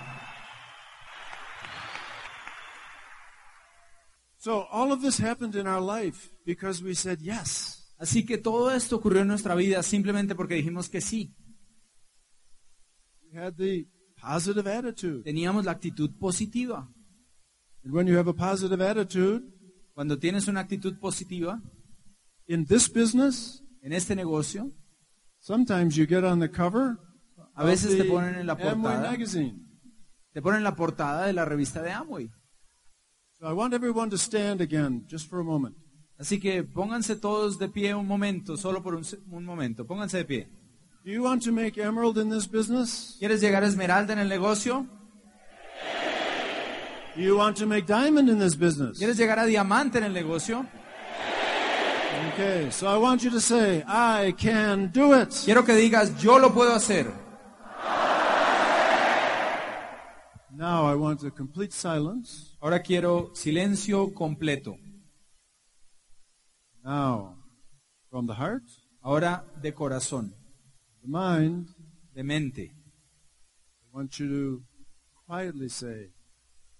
[4.38, 7.94] So all of this happened in our life because we said yes.
[7.98, 11.34] Así que todo esto ocurrió en nuestra vida simplemente porque dijimos que sí.
[13.32, 13.88] We had the
[14.22, 15.24] positive attitude.
[15.24, 16.88] Teníamos la actitud positiva.
[17.84, 19.54] And when you have a positive attitude
[19.94, 21.62] Cuando tienes una actitud positiva
[22.48, 24.72] in this business, en este negocio,
[25.40, 26.98] sometimes you get on the cover
[27.56, 29.16] a veces te ponen en la portada,
[30.32, 32.30] te ponen la portada de la revista de Amway.
[33.40, 35.76] So I want everyone to stand again just for a moment.
[36.18, 39.86] Así que pónganse todos de pie un momento, solo por un momento.
[39.86, 40.48] Pónganse de pie.
[41.04, 43.18] Do you want to make emerald in this business?
[43.20, 44.88] ¿Quieres llegar a Esmeralda en el negocio?
[47.16, 48.98] Do you want to make diamond in this business?
[48.98, 50.66] ¿Quieres llegar a Diamante en el negocio?
[52.34, 55.30] Okay, so I want you to say, I can do it.
[55.46, 57.06] Quiero que digas, yo lo puedo hacer.
[60.56, 62.56] Now I want a complete silence.
[62.62, 64.78] Ahora quiero silencio completo.
[66.84, 67.36] Now,
[68.10, 68.64] from the heart,
[69.06, 70.34] Ahora de corazón,
[71.02, 71.68] the mind,
[72.16, 72.72] de mente.
[72.72, 74.64] I want you to
[75.28, 76.12] quietly say,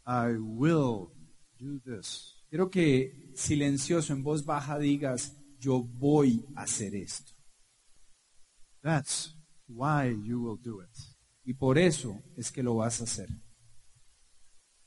[0.08, 1.12] I will
[1.60, 2.34] do this.
[2.50, 7.32] Quiero que silencioso, en voz baja, digas, yo voy a hacer esto.
[8.84, 9.34] That's
[9.68, 10.90] why you will do it.
[11.46, 13.28] Y por eso es que lo vas a hacer.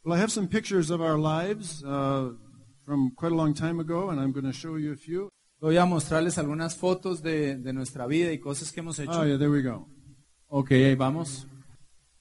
[0.05, 2.33] Well, I have some pictures of our lives uh,
[2.85, 5.29] from quite a long time ago, and I'm going to show you a few.
[5.61, 9.21] Voy a mostrarles algunas fotos de, de nuestra vida y cosas que hemos hecho.
[9.21, 9.89] Oh, yeah, there we go.
[10.49, 11.47] Ok, ahí vamos.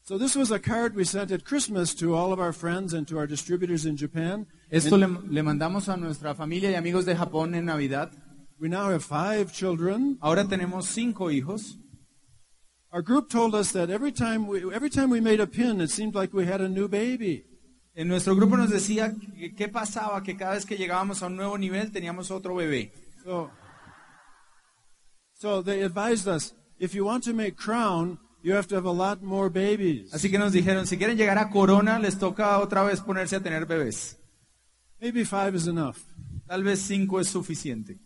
[0.04, 3.08] So this was a card we sent at Christmas to all of our friends and
[3.08, 4.48] to our distributors in Japan.
[4.70, 8.12] Esto le, le mandamos a nuestra familia y amigos de Japón en Navidad.
[8.60, 10.18] We now have five children.
[10.22, 11.78] Ahora tenemos cinco hijos.
[12.92, 15.90] Our group told us that every time we, every time we made a pin, it
[15.90, 17.44] seemed like we had a new baby.
[17.94, 21.36] En nuestro grupo nos decía que- qué pasaba, que cada vez que llegábamos a un
[21.36, 22.92] nuevo nivel teníamos otro bebé.
[23.24, 23.52] So,
[25.34, 28.92] so they advised us, if you want to make crown, you have to have a
[28.94, 30.14] lot more babies.
[30.14, 33.42] Así que nos dijeron, si quieren llegar a Corona, les toca otra vez ponerse a
[33.42, 34.18] tener bebés.
[35.02, 35.98] Maybe five is enough.
[36.48, 37.98] Tal vez cinco es suficiente.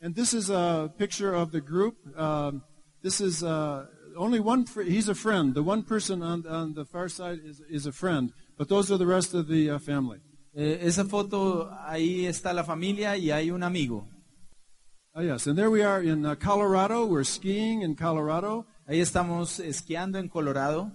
[0.00, 1.96] And this is a picture of the group.
[2.18, 2.62] Um,
[3.02, 4.66] this is uh, only one.
[4.66, 5.54] Fr- he's a friend.
[5.54, 8.32] The one person on, on the far side is, is a friend.
[8.58, 10.18] But those are the rest of the uh, family.
[10.54, 14.08] Eh, esa foto, ahí está la familia y hay un amigo.
[15.14, 15.46] Oh, yes.
[15.46, 17.06] And there we are in uh, Colorado.
[17.06, 18.66] We're skiing in Colorado.
[18.88, 20.92] Ahí estamos esquiando en Colorado.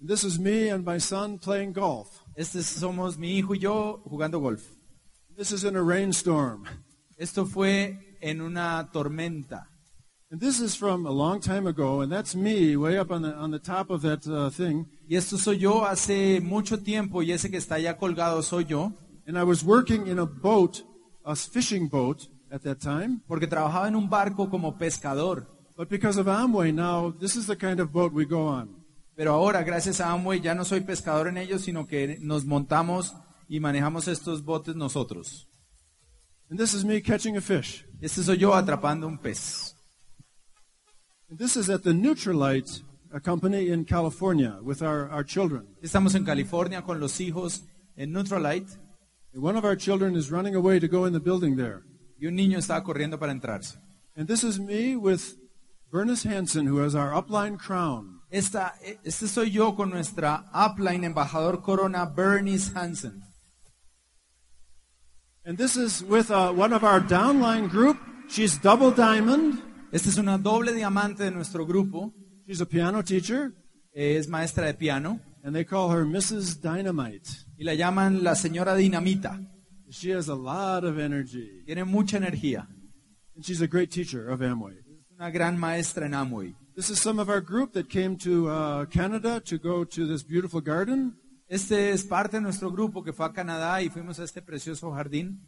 [0.00, 2.22] This is me and my son playing golf.
[2.36, 4.62] Este somos mi hijo y yo jugando golf.
[5.36, 6.68] This is in a rainstorm.
[7.16, 9.68] Esto fue en una tormenta.
[10.30, 13.32] And this is from a long time ago, and that's me way up on the,
[13.34, 14.86] on the top of that uh, thing.
[15.08, 18.92] Y esto soy yo hace mucho tiempo y ese que está allá colgado soy yo,
[19.26, 20.82] And I was working in a boat,
[21.24, 23.20] a fishing boat at that time.
[23.28, 25.46] porque trabajaba en un barco como pescador.
[25.76, 28.84] But because of Amway now, this is the kind of boat we go on.
[29.16, 33.14] Pero ahora, gracias a Amway, ya no soy pescador en ellos, sino que nos montamos
[33.48, 35.46] y manejamos estos botes nosotros.
[36.50, 37.84] And this is me catching a fish.
[38.02, 39.74] Este soy yo atrapando un pez.
[41.30, 45.66] And this is at the Neutralite a company in California with our, our children.
[45.82, 47.62] Estamos en California con los hijos
[47.96, 48.76] en Neutralite
[49.34, 51.82] And one of our children is running away to go in the building there.
[52.20, 53.76] y un niño está corriendo para entrarse.
[54.16, 55.36] And this is me with
[55.90, 58.20] Bernice Hansen, who has our upline crown.
[58.30, 63.22] Esta, este soy yo con nuestra upline embajador corona Bernice Hansen.
[65.46, 67.98] And this is with uh, one of our downline group.
[68.28, 69.60] She's double diamond.
[69.92, 72.12] Esta es una doble diamante de nuestro grupo.
[72.46, 73.52] She's a piano teacher,
[73.94, 76.60] Es maestra de piano and they call her Mrs.
[76.60, 77.28] Dynamite.
[77.58, 79.38] y la llaman la señora Dinamita.
[79.90, 81.62] She has a lot of energy.
[81.66, 82.66] Tiene mucha energía.
[83.36, 84.72] And she's a great teacher of Amway.
[84.72, 86.54] Es una gran maestra en Amway.
[86.74, 90.22] This is some of our group that came to uh, Canada to go to this
[90.24, 91.14] beautiful garden.
[91.54, 94.90] Este es parte de nuestro grupo que fue a Canadá y fuimos a este precioso
[94.90, 95.40] jardín.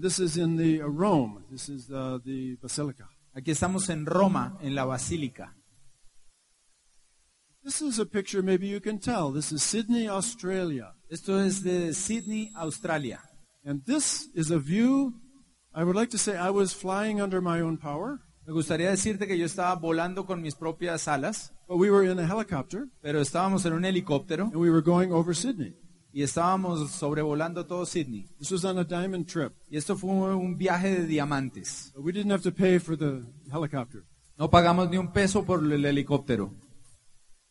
[0.00, 1.44] This is in the uh, Rome.
[1.50, 3.06] This is uh, the basilica.
[3.34, 5.54] Aquí estamos en Roma, en la Basílica.
[7.62, 9.30] This is a picture maybe you can tell.
[9.30, 10.94] This is Sydney, Australia.
[11.10, 13.20] Esto es de Sydney, Australia.
[13.62, 15.20] And this is a view,
[15.74, 19.26] I would like to say I was flying under my own power, Me gustaría decirte
[19.26, 23.20] que yo estaba volando con mis propias alas, but we were in a helicopter pero
[23.20, 25.74] estábamos en un helicóptero and we were going over Sydney.
[26.14, 28.28] y estábamos sobrevolando todo Sydney.
[28.38, 29.52] This was on a diamond trip.
[29.68, 31.90] Y esto fue un viaje de diamantes.
[31.94, 34.04] But we didn't have to pay for the helicopter.
[34.38, 36.52] No pagamos ni un peso por el helicóptero.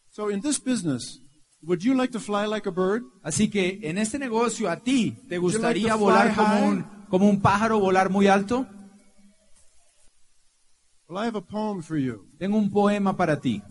[0.10, 1.20] So in this business,
[1.62, 3.04] would you like to fly like a bird?
[3.22, 6.64] Así que en este negocio, ¿a ti te like gustaría to volar como high?
[6.64, 8.66] un, como un pájaro, volar muy alto?
[11.14, 12.26] Well, I have a poem for you.
[12.40, 13.62] Tengo un poema para ti.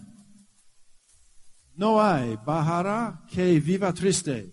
[1.77, 4.53] No hay bajara que viva triste.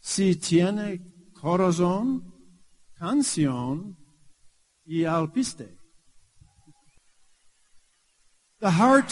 [0.00, 1.00] Si tiene
[1.34, 2.32] corazón,
[2.96, 3.96] canción
[4.86, 5.76] y alpiste.
[8.60, 9.10] The heart,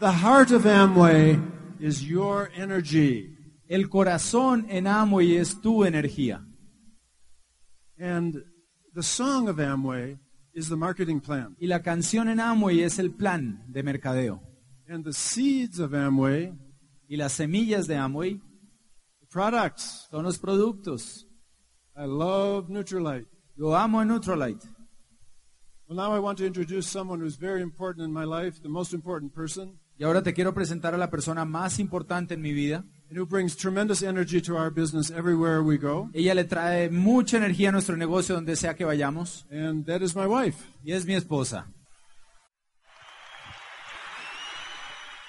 [0.00, 1.38] the heart of Amway
[1.78, 3.36] is your energy.
[3.68, 6.42] El corazón en Amway es tu energía.
[7.98, 8.44] And
[8.94, 10.16] the song of Amway
[10.56, 11.54] is the marketing plan.
[11.60, 14.40] Y la canción en Amway es el plan de mercadeo.
[14.88, 16.52] And the seeds of Amway,
[17.08, 18.40] Y las semillas de Amway
[19.20, 20.08] the products.
[20.10, 21.26] son los productos.
[21.94, 23.28] I love Neutralite.
[23.56, 24.66] Yo amo a Neutralite.
[25.88, 28.92] Well, now I want to introduce someone who's very important in my life, the most
[28.92, 32.84] important person, Y ahora te quiero presentar a la persona más importante en mi vida.
[33.08, 36.08] And who brings tremendous energy to our business everywhere we go.
[36.14, 39.44] Ella le trae mucha energía a nuestro negocio donde sea que vayamos.
[39.50, 40.66] And that is my wife.
[40.84, 41.66] Y es mi esposa.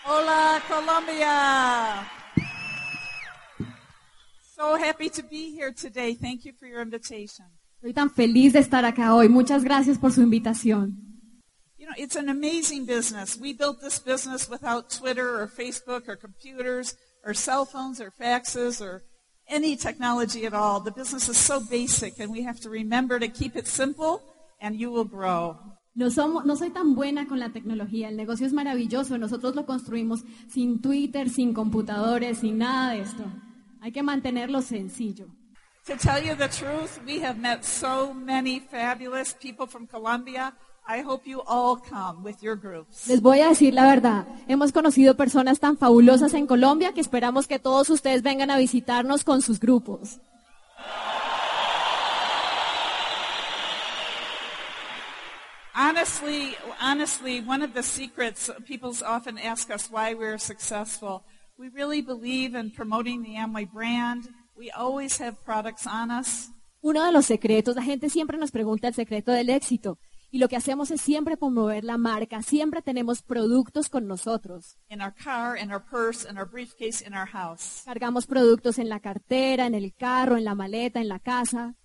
[0.06, 2.10] Hola, Colombia.
[4.56, 6.16] So happy to be here today.
[6.16, 7.46] Thank you for your invitation.
[7.84, 9.30] Estoy tan feliz de estar acá hoy.
[9.30, 10.96] Muchas gracias por su invitación.
[11.78, 13.38] You know, it's an amazing business.
[13.40, 16.96] We built this business without Twitter or Facebook or computers
[17.28, 19.04] or cell phones or faxes or
[19.50, 20.80] any technology at all.
[20.80, 24.22] The business is so basic and we have to remember to keep it simple
[24.62, 25.58] and you will grow.
[25.94, 28.08] No, somos, no soy tan buena con la tecnología.
[28.10, 29.18] El negocio es maravilloso.
[29.18, 33.24] Nosotros lo construimos sin Twitter, sin computadores, sin nada de esto.
[33.82, 35.28] Hay que mantenerlo sencillo.
[35.88, 40.54] To tell you the truth, we have met so many fabulous people from Colombia.
[40.90, 43.08] I hope you all come with your groups.
[43.08, 44.26] Les voy a decir la verdad.
[44.48, 49.26] Hemos conocido personas tan fabulosas en Colombia que esperamos que todos ustedes vengan a visitarnos
[49.26, 50.22] con sus grupos.
[55.76, 61.24] Honestly, honestly, one of the secrets people often ask us why we're successful.
[61.60, 64.30] We really believe in promoting the Amway brand.
[64.58, 66.50] We always have products on us.
[66.82, 70.00] Uno de los secretos, la gente siempre nos pregunta el secreto del éxito.
[70.30, 72.42] Y lo que hacemos es siempre promover la marca.
[72.42, 74.78] Siempre tenemos productos con nosotros.
[77.86, 81.76] Cargamos productos en la cartera, en el carro, en la maleta, en la casa.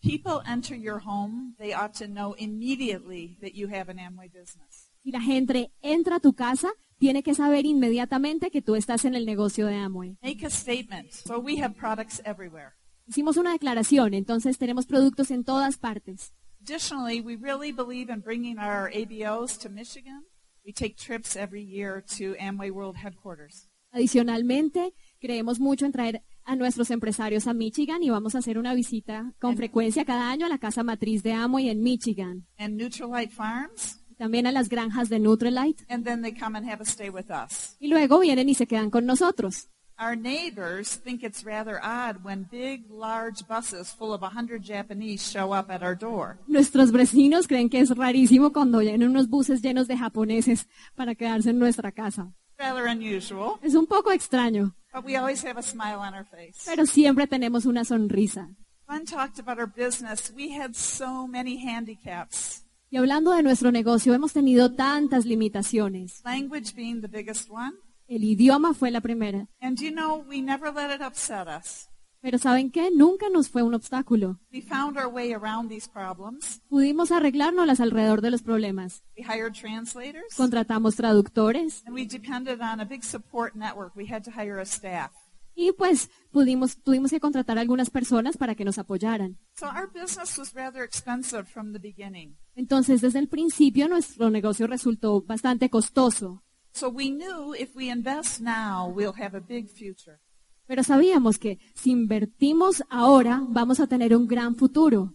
[0.00, 4.90] People enter your home, they ought to know immediately that you have an Amway business.
[5.02, 9.14] Si la gente entra a tu casa, tiene que saber inmediatamente que tú estás en
[9.14, 10.18] el negocio de Amway.
[10.22, 11.10] Make a statement.
[11.10, 12.72] So we have products everywhere.
[13.06, 16.34] Hicimos una declaración, entonces tenemos productos en todas partes.
[16.68, 20.22] Additionally, we really believe in bringing our ABOs to Michigan.
[20.64, 23.68] We take trips every year to Amway World Headquarters.
[23.92, 28.72] Adicionalmente, creemos mucho en traer a nuestros empresarios a Michigan y vamos a hacer una
[28.74, 32.46] visita con frecuencia cada año a la casa matriz de Amway en Michigan.
[32.56, 35.84] And Neutralite Farms, también a las granjas de Nutrilite.
[35.90, 37.76] and then they come and have a stay with us.
[37.78, 39.68] Y luego vienen y se quedan con nosotros.
[39.96, 45.52] Our neighbors think it's rather odd when big, large buses full of 100 Japanese show
[45.54, 46.36] up at our door.
[46.48, 50.66] Nuestros vecinos creen que es rarísimo cuando vienen unos buses llenos de japoneses
[50.96, 52.32] para quedarse en nuestra casa.
[52.58, 56.58] Rather unusual, Es un poco extraño, but we always have a smile on our face.
[56.66, 58.48] pero siempre tenemos una sonrisa.
[58.88, 60.32] Glenn talked about our business.
[60.36, 66.20] We had so many handicaps, Y hablando de nuestro negocio, hemos tenido tantas limitaciones.
[66.24, 67.72] language being the biggest one.
[68.06, 69.48] El idioma fue la primera.
[69.60, 71.88] And you know, we never let it upset us.
[72.20, 72.90] Pero ¿saben qué?
[72.90, 74.40] Nunca nos fue un obstáculo.
[74.52, 76.62] We found our way around these problems.
[76.68, 79.02] Pudimos arreglárnoslas alrededor de los problemas.
[79.16, 80.34] We hired translators.
[80.36, 83.94] Contratamos traductores And we depended on a big support network.
[83.94, 85.10] We had to hire a staff.
[85.56, 89.38] y pues pudimos, tuvimos que contratar a algunas personas para que nos apoyaran.
[89.56, 92.36] So our business was rather expensive from the beginning.
[92.56, 96.42] Entonces, desde el principio nuestro negocio resultó bastante costoso,
[96.74, 100.18] So we knew if we invest now, we'll have a big future.
[100.66, 105.12] pero sabíamos que si invertimos ahora vamos a tener un gran futuro.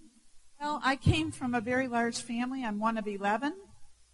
[0.62, 2.64] Well, I came from a very large family.
[2.64, 3.54] I'm one of 11.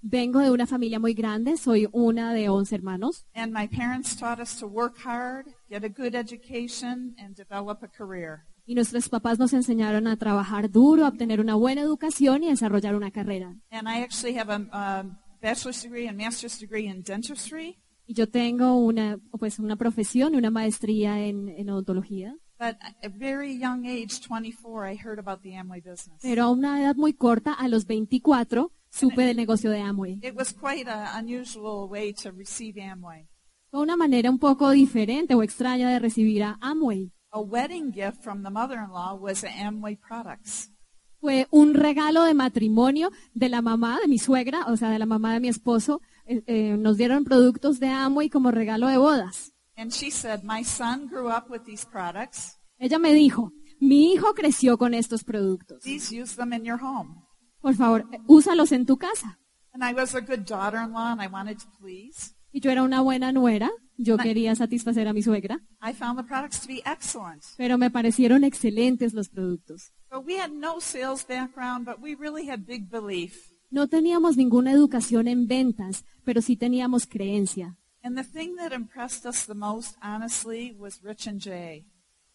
[0.02, 4.40] Vengo de una familia muy grande, soy una de 11 hermanos And my parents taught
[4.40, 8.44] us to work hard, get a good education, and develop a career.
[8.68, 12.52] y nuestros papás nos enseñaron a trabajar duro, a obtener una buena educación y a
[12.52, 13.56] desarrollar una carrera.
[13.72, 14.58] And I actually have a,
[15.02, 17.78] um bachelor's degree and master's degree in dentistry.
[18.08, 23.10] Y yo tengo una, pues, una profesión una maestría en, en odontología, But at a
[23.10, 26.22] very young age, 24, I heard about the Amway business.
[26.22, 30.20] pero a una edad muy corta, a los 24, supe del negocio de Amway.
[30.22, 33.28] It was quite an unusual way to receive Amway.
[33.72, 37.12] Fue una manera un poco diferente o extraña de recibir a Amway.
[37.32, 40.70] A wedding gift from the mother-in-law was Amway products.
[41.26, 45.08] Fue un regalo de matrimonio de la mamá de mi suegra, o sea, de la
[45.08, 46.00] mamá de mi esposo.
[46.28, 49.52] Eh, eh, nos dieron productos de Amway como regalo de bodas.
[49.76, 52.60] And she said, my son grew up with these products.
[52.78, 55.82] Ella me dijo, mi hijo creció con estos productos.
[55.82, 57.24] Please use them in your home.
[57.60, 59.40] Por favor, eh, úsalos en tu casa.
[59.74, 62.36] And I was a good daughter-in-law and I wanted to please.
[62.52, 66.24] Y yo era una buena nuera, yo quería satisfacer a mi suegra, I found the
[66.28, 67.44] products to be excellent.
[67.58, 69.92] pero me parecieron excelentes los productos.
[70.12, 73.52] But we had no sales background, but we really had big belief.
[73.72, 77.78] No teníamos ninguna educación en ventas, pero sí teníamos creencia.
[78.04, 81.86] And the thing that impressed us the most, honestly, was Rich and Jay.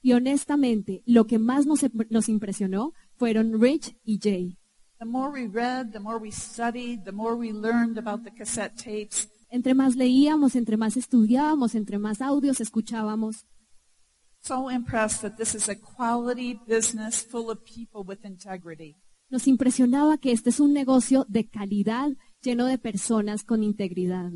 [0.03, 1.81] Y honestamente, lo que más nos,
[2.11, 4.57] nos impresionó fueron Rich y Jay.
[4.99, 8.77] The more we read, the more we studied, the more we learned about the cassette
[8.77, 9.29] tapes.
[9.51, 13.47] Entre más leíamos, entre más estudiábamos, entre más audios escuchábamos,
[14.43, 18.97] So impressed that this is a quality business full of people with integrity.
[19.29, 22.09] nos impresionaba que este es un negocio de calidad
[22.43, 24.31] lleno de personas con integridad.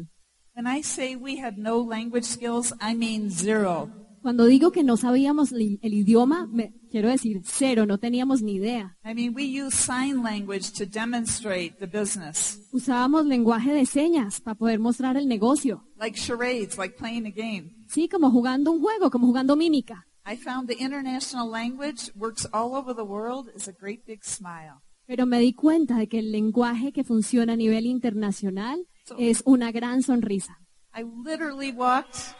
[0.55, 3.89] When I say we had no language skills, I mean zero.
[4.25, 8.97] Cuando digo que no sabíamos el idioma, me- quiero decir cero, no teníamos ni idea.
[9.05, 14.55] I mean, we use sign language to demonstrate the business, Usábamos lenguaje de señas para
[14.55, 15.85] poder mostrar el negocio.
[16.01, 17.70] like charades, like playing a game.
[17.89, 20.07] Sí, como jugando un juego, como jugando mímica.
[20.27, 24.81] I found the international language works all over the world is a great big smile.
[25.07, 28.87] Pero me di cuenta de que el lenguaje que funciona a nivel internacional
[29.18, 30.57] es una gran sonrisa.
[30.97, 32.35] I literally walked.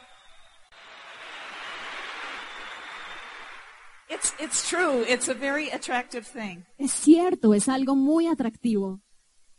[4.15, 5.05] It's, it's true.
[5.09, 6.65] It's a very attractive thing.
[6.79, 9.01] Es cierto, es algo muy atractivo.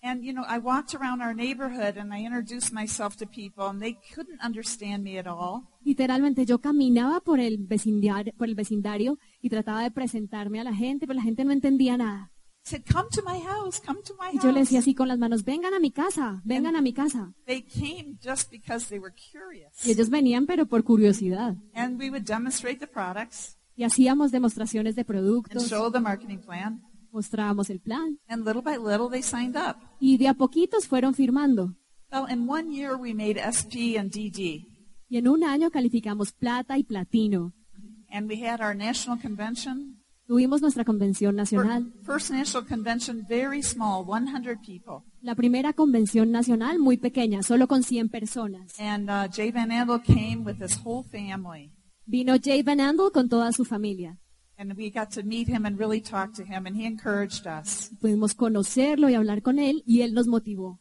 [0.01, 3.81] And, you know, I walked around our neighborhood and I introduced myself to people and
[3.81, 5.63] they couldn't understand me at all.
[5.83, 10.73] Literalmente yo caminaba por el vecindario, por el vecindario y trataba de presentarme a la
[10.75, 12.31] gente, pero la gente no entendía nada.
[12.65, 14.85] Said, come to my house, come to my Y yo le decía house.
[14.85, 17.33] así con las manos, vengan a mi casa, vengan a mi casa.
[17.45, 19.85] They came just because they were curious.
[19.85, 21.55] Y ellos venían pero por curiosidad.
[21.73, 26.39] And we would demonstrate the products Y hacíamos demostraciones de and productos, show the marketing
[26.39, 26.81] plan.
[27.11, 28.19] mostrábamos el plan.
[28.27, 29.77] And little by little they signed up.
[29.99, 31.75] Y de a poquitos fueron firmando.
[32.11, 34.67] Well, in one year we made SP and DD.
[35.09, 37.53] Y en un año calificamos plata y platino.
[38.09, 40.01] And we had our national convention.
[40.27, 41.93] Tuvimos nuestra convención nacional.
[42.03, 45.03] First national convention, very small, 100 people.
[45.21, 48.79] La primera convención nacional muy pequeña, solo con 100 personas.
[48.79, 51.71] And uh, Jay Van Andel came with his whole family.
[52.07, 54.19] Vino Jay Van Andel con toda su familia.
[54.57, 57.91] And we got to meet him and really talk to him, and he encouraged us.
[57.99, 60.79] Pudimos conocerlo y hablar con él y él nos motivó.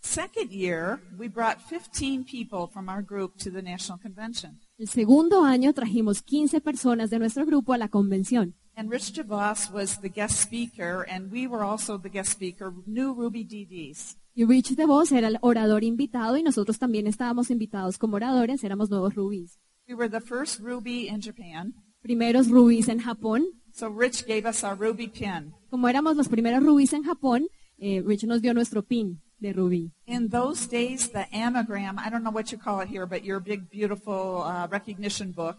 [0.00, 4.58] Second year, we brought 15 people from our group to the national convention.
[4.78, 8.54] El segundo año trajimos 15 personas de nuestro grupo a la convención.
[8.74, 13.14] And Rich DeVos was the guest speaker, and we were also the guest speaker, new
[13.14, 14.16] Ruby DDs.
[14.34, 18.88] Y Rich DeVos era el orador invitado y nosotros también estábamos invitados como oradores, éramos
[18.88, 19.60] nuevos rubíes.
[19.88, 21.74] We were the first ruby in Japan.
[22.02, 23.44] Primeros rubíes en Japón.
[23.72, 25.52] So Rich gave us our ruby pin.
[25.70, 29.92] Como éramos los primeros rubíes en Japón, eh, Rich nos dio nuestro pin de rubí.
[30.06, 33.40] In those days, the anagram, I don't know what you call it here, but your
[33.40, 35.56] big, beautiful uh, recognition book,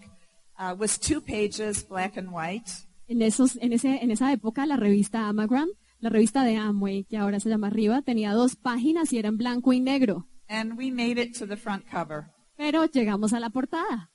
[0.58, 2.72] uh, was two pages, black and white.
[3.08, 5.68] En, esos, en, ese, en esa época la revista Amagram,
[6.00, 9.38] la revista de Amway, que ahora se llama Arriba, tenía dos páginas y era en
[9.38, 10.28] blanco y negro.
[10.48, 12.26] And we made it to the front cover.
[12.56, 14.12] Pero llegamos a la portada.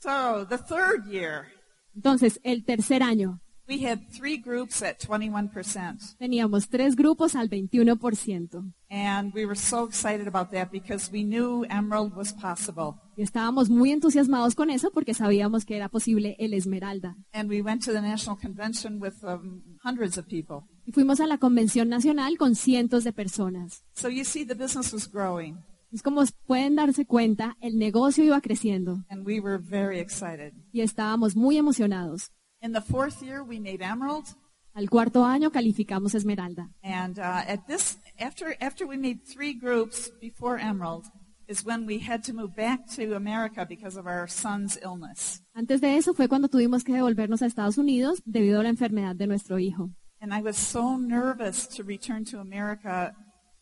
[0.00, 1.46] So the third year,
[1.94, 6.16] Entonces, el tercer año, we had three groups at 21%.
[6.18, 8.74] teníamos tres grupos al 21%.
[8.90, 12.94] And we were so excited about that because we knew Emerald was possible.
[13.16, 17.16] Y estábamos muy entusiasmados con eso porque sabíamos que era posible el Esmeralda.
[17.32, 20.68] And we went to the national convention with um, hundreds of people.
[20.84, 23.82] Y fuimos a la convención nacional con cientos de personas.
[23.94, 25.56] So you see, the business was growing,
[25.96, 30.52] Es como pueden darse cuenta, el negocio iba creciendo and we were very excited.
[30.70, 32.30] y estábamos muy emocionados.
[32.60, 34.26] In the fourth year, we made Emerald,
[34.74, 36.68] Al cuarto año calificamos Esmeralda.
[36.82, 41.06] and uh, at this, after after we made three groups before Emerald,
[41.48, 45.40] is when we had to move back to America because of our son's illness.
[45.54, 49.16] Antes de eso fue cuando tuvimos que devolvernos a Estados Unidos debido a la enfermedad
[49.16, 49.88] de nuestro hijo.
[50.20, 53.14] And I was so nervous to return to America.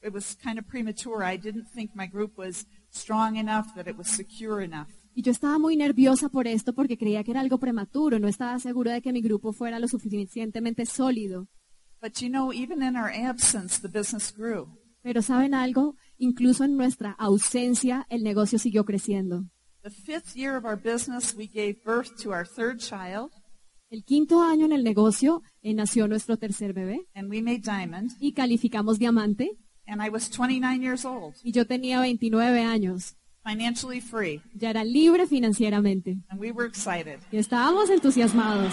[0.04, 1.24] It was kind of premature.
[1.24, 4.88] I didn't think my group was strong enough, that it was secure enough.
[5.16, 8.58] Y yo estaba muy nerviosa por esto porque creía que era algo prematuro, no estaba
[8.58, 11.46] segura de que mi grupo fuera lo suficientemente sólido.
[12.02, 14.68] But you know, even in our absence, the business grew.
[15.02, 15.96] Pero ¿saben algo?
[16.18, 19.44] Incluso en nuestra ausencia el negocio siguió creciendo.
[19.82, 23.30] The fifth year of our business, we gave birth to our third child,
[23.90, 28.10] El quinto año en el negocio eh, nació nuestro tercer bebé and we made Diamond.
[28.18, 29.56] y calificamos diamante
[29.86, 33.14] And I was 29 years old, y yo tenía 29 años.
[33.46, 37.18] financially free, Ya era libre financieramente and we were excited.
[37.30, 38.72] y estábamos entusiasmados.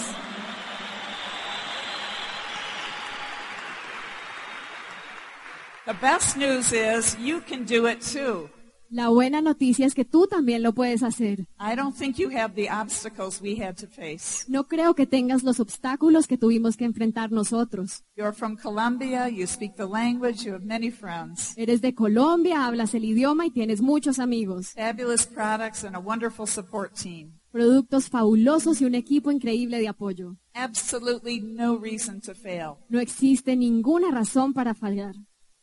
[5.85, 8.49] The best news is you can do it too.
[8.93, 11.47] La buena noticia es que tú también lo puedes hacer.
[11.57, 14.43] I don't think you have the obstacles we had to face.
[14.49, 18.03] No creo que tengas los obstáculos que tuvimos que enfrentar nosotros.
[18.17, 22.93] You're from Colombia, you speak the language, you have many friends, Eres de Colombia, hablas
[22.93, 24.71] el idioma y tienes muchos amigos.
[24.75, 27.39] fabulous products, and a wonderful support team.
[27.53, 30.35] Productos fabulosos y un equipo increíble de apoyo.
[30.53, 32.75] Absolutely no reason to fail.
[32.89, 35.15] No existe ninguna razón para fallar.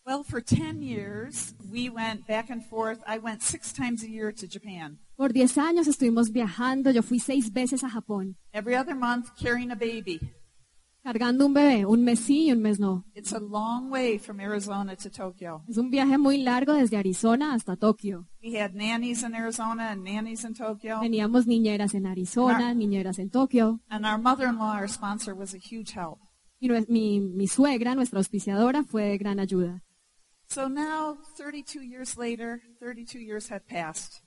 [0.08, 2.98] Well, for 10 years, we went back and forth.
[3.06, 4.96] I went six times a year to Japan.
[5.18, 9.70] Por 10 años estuvimos viajando, yo fui seis veces a Japón, Every other month, carrying
[9.70, 10.18] a baby.
[11.04, 13.04] cargando un bebé, un mes sí y un mes no.
[13.14, 15.62] It's a long way from Arizona to Tokyo.
[15.68, 18.26] Es un viaje muy largo desde Arizona hasta Tokio.
[18.42, 21.00] We had nannies in Arizona and nannies in Tokyo.
[21.02, 23.80] Teníamos niñeras en Arizona, niñeras en Tokio.
[23.90, 26.18] And our mother-in-law, our sponsor, was a huge help.
[26.60, 29.82] Y nue- mi, mi suegra, nuestra auspiciadora, fue de gran ayuda.
[30.50, 34.22] So now, 32 years later, 32 years have passed.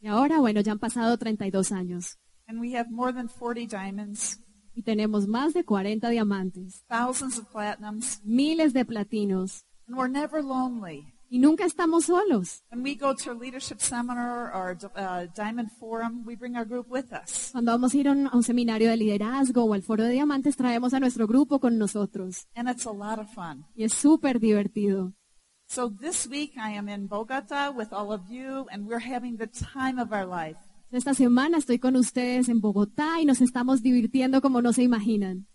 [0.00, 2.18] Y ahora, bueno, ya han pasado 32 años.
[2.48, 4.40] And we have more than 40 diamonds,
[4.74, 9.64] Y tenemos más de 40 diamantes, thousands of platinums, miles de platinos.
[9.86, 11.04] and we're never lonely.
[11.28, 12.64] Y nunca estamos solos.
[12.72, 16.64] When we go to a leadership seminar or a uh, diamond forum, we bring our
[16.64, 17.50] group with us.
[17.52, 20.10] Cuando vamos a ir a un, a un seminario de liderazgo o al foro de
[20.10, 22.48] diamantes, traemos a nuestro grupo con nosotros.
[22.56, 23.64] And it's a lot of fun.
[23.76, 25.12] Y es súper divertido.
[25.72, 29.46] So this week I am in Bogota with all of you, and we're having the
[29.46, 30.56] time of our life.
[30.90, 35.46] Esta semana estoy con ustedes en Bogotá y nos estamos divirtiendo como no se imaginan.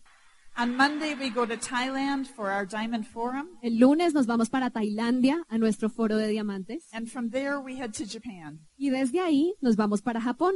[0.57, 4.69] On Monday, we go to Thailand for our Diamond Forum, El lunes nos vamos para
[4.69, 8.61] Tailandia a nuestro foro de diamantes and from there, we head to Japan.
[8.77, 10.53] y desde ahí nos vamos para Japón.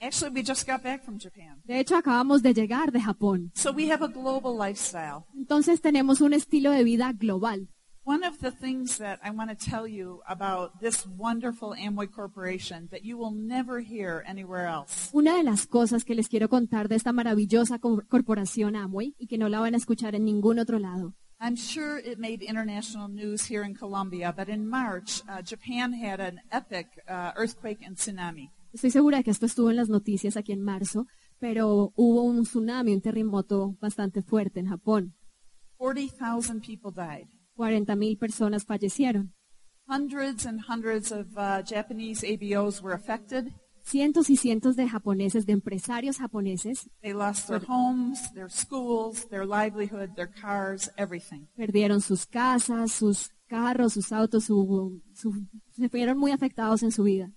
[0.00, 1.60] Actually, we just got back from Japan.
[1.64, 3.50] De hecho, acabamos de llegar de Japón.
[3.56, 5.24] So we have a global lifestyle.
[5.34, 7.68] Entonces tenemos un estilo de vida global.
[8.04, 12.88] One of the things that I want to tell you about this wonderful Amway Corporation
[12.90, 16.88] that you will never hear anywhere else Una de las cosas que les quiero contar
[16.88, 20.58] de esta maravillosa co- corporación Amway y que no la van a escuchar en ningún
[20.58, 21.14] otro lado.
[21.40, 26.20] I'm sure it made international news here in Colombia, but in March, uh, Japan had
[26.20, 28.50] an epic uh, earthquake and tsunami.
[28.72, 31.06] Estoy segura de que esto estuvo en las noticias aquí en marzo,
[31.38, 35.14] pero hubo un tsunami, un terremoto bastante fuerte en Japón.
[35.78, 37.26] 40,000 people died.
[37.56, 39.34] 40.000 personas fallecieron.
[39.88, 43.52] Hundreds and hundreds of uh, Japanese ABOs were affected.
[43.84, 49.44] Cientos y cientos de japoneses, de empresarios japoneses, They lost their homes, their schools, their
[49.44, 51.48] livelihood, their cars, everything.
[51.56, 57.02] perdieron sus casas, sus carros, sus autos, su- su- se vieron muy afectados en su
[57.02, 57.32] vida.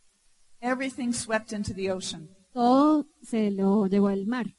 [0.61, 2.29] Everything swept into the ocean.
[2.53, 4.55] Todo se lo llevó el mar.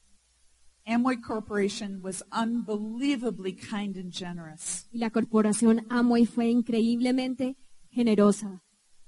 [0.87, 4.87] Amway Corporation was unbelievably kind and generous.
[4.89, 7.57] Y la corporación Amway fue increíblemente
[7.91, 8.61] generosa.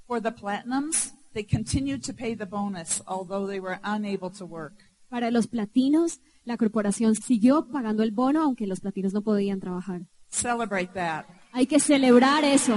[0.06, 4.74] For the platinums, they continued to pay the bonus, although they were unable to work.
[5.08, 10.02] Para los platinos, la corporación siguió pagando el bono aunque los platinos no podían trabajar.
[10.30, 11.26] Celebrate that.
[11.54, 12.76] Hay que celebrar eso.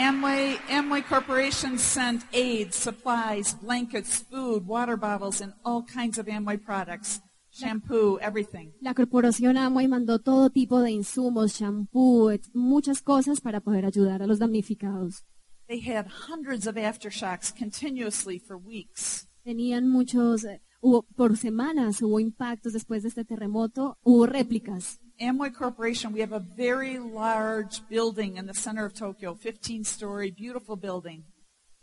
[0.00, 6.56] Amway, Amway Corporation sent aid, supplies, blankets, food, water bottles, and all kinds of Amway
[6.56, 7.20] products.
[7.52, 8.72] Shampoo, everything.
[8.80, 14.26] La corporación Amway mandó todo tipo de insumos, shampoo, muchas cosas para poder ayudar a
[14.26, 15.26] los damnificados.
[15.68, 19.28] They had hundreds of aftershocks continuously for weeks.
[19.44, 24.98] Tenían muchos, eh, hubo, por semanas hubo impactos después de este terremoto, hubo réplicas.
[25.20, 30.76] Amway Corporation, we have a very large building in the center of Tokyo, 15-story, beautiful
[30.76, 31.24] building.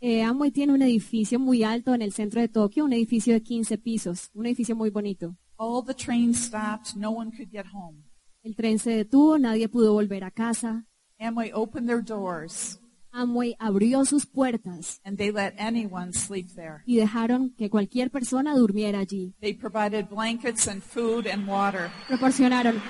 [0.00, 3.42] Eh, Amway tiene un edificio muy alto en el centro de Tokio, un edificio de
[3.42, 5.36] 15 pisos, un edificio muy bonito.
[5.56, 6.96] All the trains stopped.
[6.96, 8.04] No one could get home.
[8.42, 10.84] El tren se detuvo, nadie pudo volver a casa.
[11.20, 12.80] Amway opened their doors
[13.12, 16.82] Amway abrió sus puertas and they let anyone sleep there.
[16.86, 19.34] y dejaron que cualquier persona durmiera allí.
[19.40, 21.90] They provided blankets and food and water.
[22.06, 22.80] Proporcionaron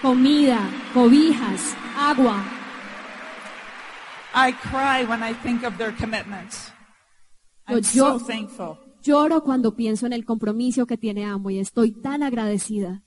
[0.00, 0.60] comida,
[0.92, 2.44] cobijas, agua.
[4.34, 6.72] I cry when I think of their commitment.
[7.66, 8.78] I'm so thankful.
[9.02, 11.58] Lloro cuando pienso en el compromiso que tiene Amway.
[11.58, 13.02] Estoy tan agradecida.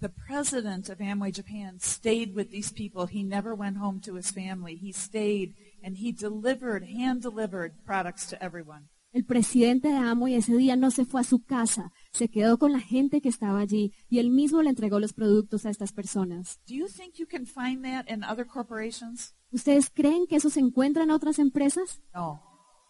[0.00, 3.06] The president of Amway Japan stayed with these people.
[3.06, 4.74] He never went home to his family.
[4.74, 8.88] He stayed and he delivered, hand delivered products to everyone.
[9.12, 12.72] El presidente de Amway ese día no se fue a su casa, se quedó con
[12.72, 16.60] la gente que estaba allí y él mismo le entregó los productos a estas personas.
[16.68, 19.34] Do you think you can find that in other corporations?
[19.50, 22.02] ¿Ustedes creen que eso se encuentra en otras empresas?
[22.14, 22.42] No.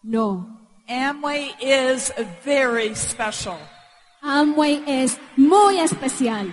[0.03, 0.69] No.
[0.89, 2.13] Amway is
[2.45, 3.57] very special.
[4.21, 6.53] Amway es muy especial.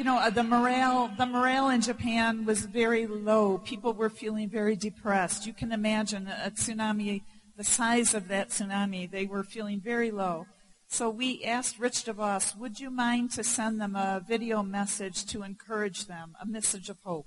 [0.00, 3.58] You know, uh, the morale, the morale in Japan was very low.
[3.58, 5.46] People were feeling very depressed.
[5.46, 7.20] You can imagine a, tsunami,
[7.54, 10.46] the size of that tsunami, they were feeling very low.
[10.88, 15.42] So we asked Rich DeVos, would you mind to send them a video message to
[15.42, 17.26] encourage them, a message of hope?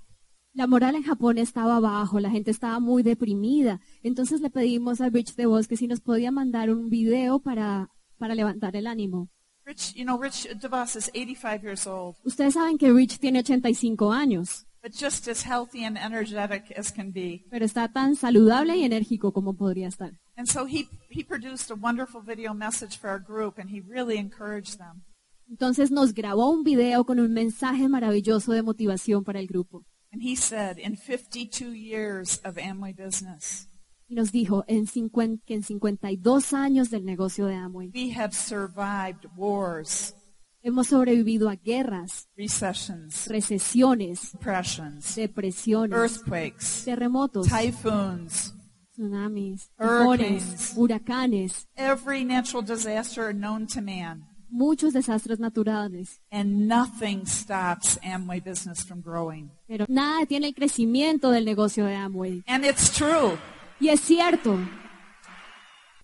[0.52, 3.78] La moral en Japón estaba bajo, la gente estaba muy deprimida.
[4.02, 8.34] Entonces le pedimos a Rich DeVos que si nos podía mandar un video para, para
[8.34, 9.30] levantar el ánimo.
[9.66, 14.12] Rich, you know, Rich DeVos is 85 years old, Ustedes saben que Rich tiene 85
[14.12, 17.44] años, but just as healthy and energetic as can be.
[17.50, 20.12] pero está tan saludable y enérgico como podría estar.
[20.36, 24.18] And so he, he produced a wonderful video message for our group, and he really
[24.18, 25.02] encouraged them.
[25.48, 29.84] Entonces nos grabó un video con un mensaje maravilloso de motivación para el grupo.
[30.12, 33.66] And he said, in 52 years of Amway business,
[34.06, 38.32] Y nos dijo en 50 que en 52 años del negocio de Amway we have
[38.32, 40.14] survived wars,
[40.62, 48.54] hemos sobrevivido a guerras, recessions, recesiones, depressions, depresiones, earthquakes, terremotos, typhoons,
[48.92, 54.26] tsunamis, tifones, huracanes, every natural disaster known to man.
[54.54, 56.20] muchos desastres naturales.
[56.30, 59.50] And nothing stops Amway business from growing.
[59.66, 62.44] Pero nada detiene el crecimiento del negocio de Amway.
[62.46, 63.36] And it's true.
[63.80, 64.58] Y es cierto,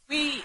[0.09, 0.43] We,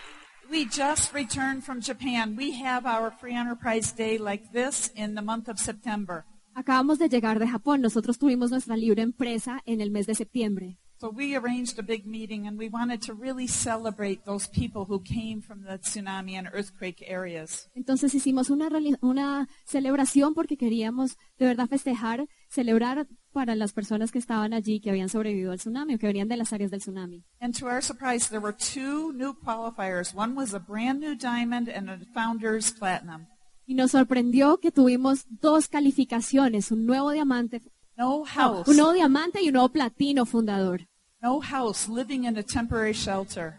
[0.49, 2.35] we just returned from Japan.
[2.37, 6.23] We have our Free Enterprise Day like this in the month of September.
[6.55, 7.81] acabamos de llegar de Japón.
[7.81, 10.77] Nosotros tuvimos nuestra libre empresa en el mes de septiembre.
[10.97, 15.03] So we arranged a big meeting and we wanted to really celebrate those people who
[15.03, 17.69] came from the tsunami and earthquake areas.
[17.75, 24.53] Entonces hicimos una, celebración porque queríamos de verdad festejar, celebrar para las personas que estaban
[24.53, 27.23] allí, que habían sobrevivido al tsunami o que venían de las áreas del tsunami.
[27.39, 30.13] And to our surprise, there were two new qualifiers.
[30.15, 33.27] One was a brand new diamond and a founder's platinum.
[33.67, 37.61] Y nos sorprendió que tuvimos dos calificaciones, un nuevo diamante,
[37.97, 40.87] No house, un nuevo diamante y un nuevo platino fundador,
[41.21, 43.53] no house living in a temporary shelter.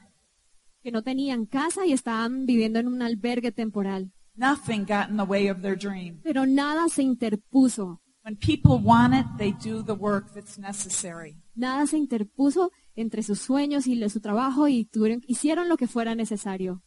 [0.83, 4.13] que no tenían casa y estaban viviendo en un albergue temporal.
[4.37, 6.21] Nothing got in the way of their dream.
[6.23, 11.37] Pero nada se interpuso, When people want it, they do the work that's necessary.
[11.55, 16.17] nada se interpuso entre sus sueños y su trabajo y tuvieron- hicieron lo que fuera
[16.17, 16.83] necesario.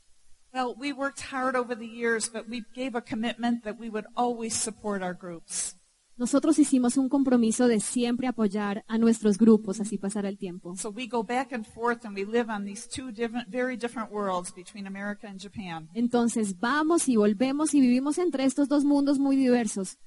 [0.53, 4.05] Well, we worked hard over the years, but we gave a commitment that we would
[4.15, 5.77] always support our groups.
[6.17, 10.75] Nosotros hicimos un compromiso de siempre apoyar a nuestros grupos, así pasará el tiempo.
[10.75, 14.11] So we go back and forth and we live on these two different, very different
[14.11, 15.87] worlds between America and Japan.
[15.93, 19.97] Entonces vamos y volvemos y vivimos entre estos dos mundos muy diversos.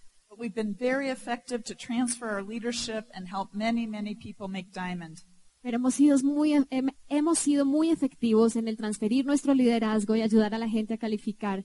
[0.43, 5.19] We've been very effective to transfer our leadership and help many, many people make diamond.
[5.63, 10.23] Pero hemos sido, muy, hem- hemos sido muy efectivos en el transferir nuestro liderazgo y
[10.23, 11.65] ayudar a la gente a calificar.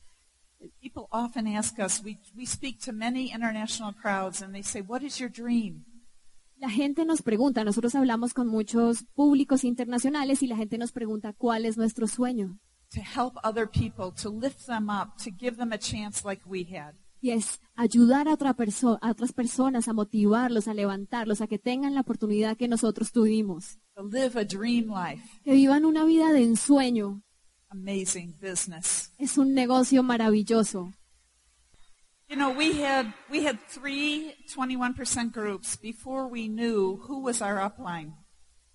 [0.80, 5.02] People often ask us, we, we speak to many international crowds and they say, what
[5.02, 5.84] is your dream?
[6.60, 11.34] La gente nos pregunta, nosotros hablamos con muchos públicos internacionales y la gente nos pregunta
[11.34, 12.60] cuál es nuestro sueño.
[12.94, 16.64] To help other people, to lift them up, to give them a chance like we
[16.64, 16.94] had.
[17.20, 21.58] Y es ayudar a, otra perso- a otras personas, a motivarlos, a levantarlos, a que
[21.58, 23.80] tengan la oportunidad que nosotros tuvimos.
[23.96, 25.24] To live a dream life.
[25.44, 27.24] Que vivan una vida de ensueño.
[27.70, 29.12] Amazing business.
[29.18, 30.94] Es un negocio maravilloso.
[32.30, 37.58] You know, we had, we had three 21% groups before we knew who was our
[37.60, 38.14] upline.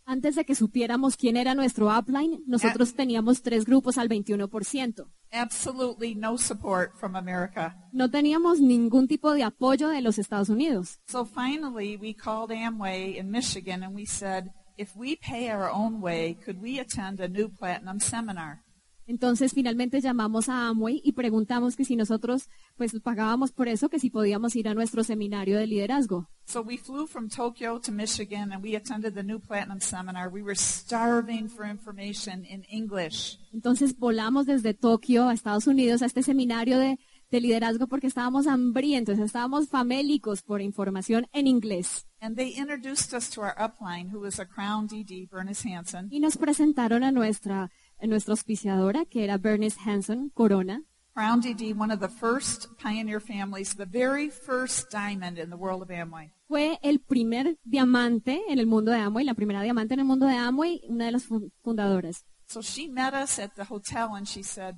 [0.05, 5.07] Antes de que supiéramos quién era nuestro upline, nosotros teníamos tres grupos al 21%.
[5.33, 7.75] Absolutely no support from America.
[7.93, 10.99] No teníamos ningún tipo de apoyo de los Estados Unidos.
[11.07, 16.01] So finally, we called Amway in Michigan and we said, if we pay our own
[16.01, 18.61] way, could we attend a new platinum seminar?
[19.07, 23.99] Entonces finalmente llamamos a Amway y preguntamos que si nosotros pues pagábamos por eso, que
[23.99, 26.29] si podíamos ir a nuestro seminario de liderazgo.
[26.47, 30.29] So we flew from Tokyo to Michigan and we attended the new platinum seminar.
[30.29, 33.39] We were starving for information in English.
[33.53, 36.99] Entonces volamos desde Tokio a Estados Unidos a este seminario de,
[37.31, 42.07] de liderazgo porque estábamos hambrientos, estábamos famélicos por información en inglés.
[42.21, 46.07] And they introduced us to our upline, who was a Crown DD, Bernice Hansen.
[46.11, 47.71] Y nos presentaron a nuestra,
[48.11, 50.83] nuestra auspiciadora, que era Bernice Hanson Corona.
[51.15, 55.91] DD, one of the first pioneer families, the very first diamond in the world of
[55.91, 56.33] Amway.
[56.49, 60.27] Fue el primer diamante en el mundo de Amway, la primera diamante en el mundo
[60.27, 62.25] de Amway, una de las fu- fundadoras.
[62.47, 64.77] So she met us at the hotel and she said,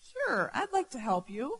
[0.00, 1.50] Sure, I'd like to help you.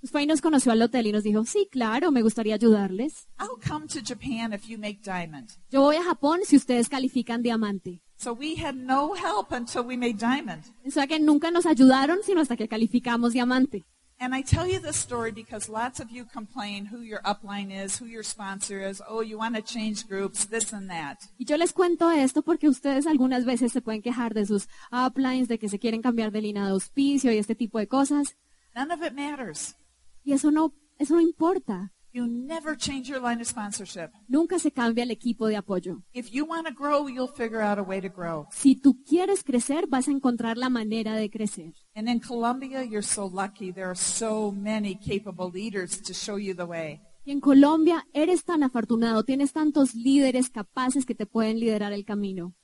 [0.00, 3.26] Pues Fue y nos conoció al hotel y nos dijo, sí, claro, me gustaría ayudarles.
[3.40, 5.48] I'll come to Japan if you make diamond.
[5.70, 8.00] Yo voy a Japón si ustedes califican diamante.
[8.18, 10.64] So we had no help until we made diamond.
[10.86, 13.84] O sea que nunca nos ayudaron, sino hasta que calificamos diamante.
[14.18, 18.00] And I tell you this story because lots of you complain who your upline is,
[18.00, 19.02] who your sponsor is.
[19.06, 21.18] Oh, you want to change groups, this and that.
[21.38, 25.48] Y yo les cuento esto porque ustedes algunas veces se pueden quejar de sus uplines,
[25.48, 28.36] de que se quieren cambiar de línea de auspicio y este tipo de cosas.
[28.74, 29.76] None of it matters.
[30.24, 31.92] Y eso no, eso no importa.
[32.16, 34.10] You never change your line of sponsorship.
[34.26, 36.02] Nunca se cambia el equipo de apoyo.
[36.14, 38.48] If you want to grow, you'll figure out a way to grow.
[38.52, 41.74] Si tú quieres crecer, vas a encontrar la manera de crecer.
[41.94, 43.70] And in Colombia, you're so lucky.
[43.70, 47.02] There are so many capable leaders to show you the way.
[47.26, 52.06] Y en Colombia eres tan afortunado, tienes tantos líderes capaces que te pueden liderar el
[52.06, 52.54] camino.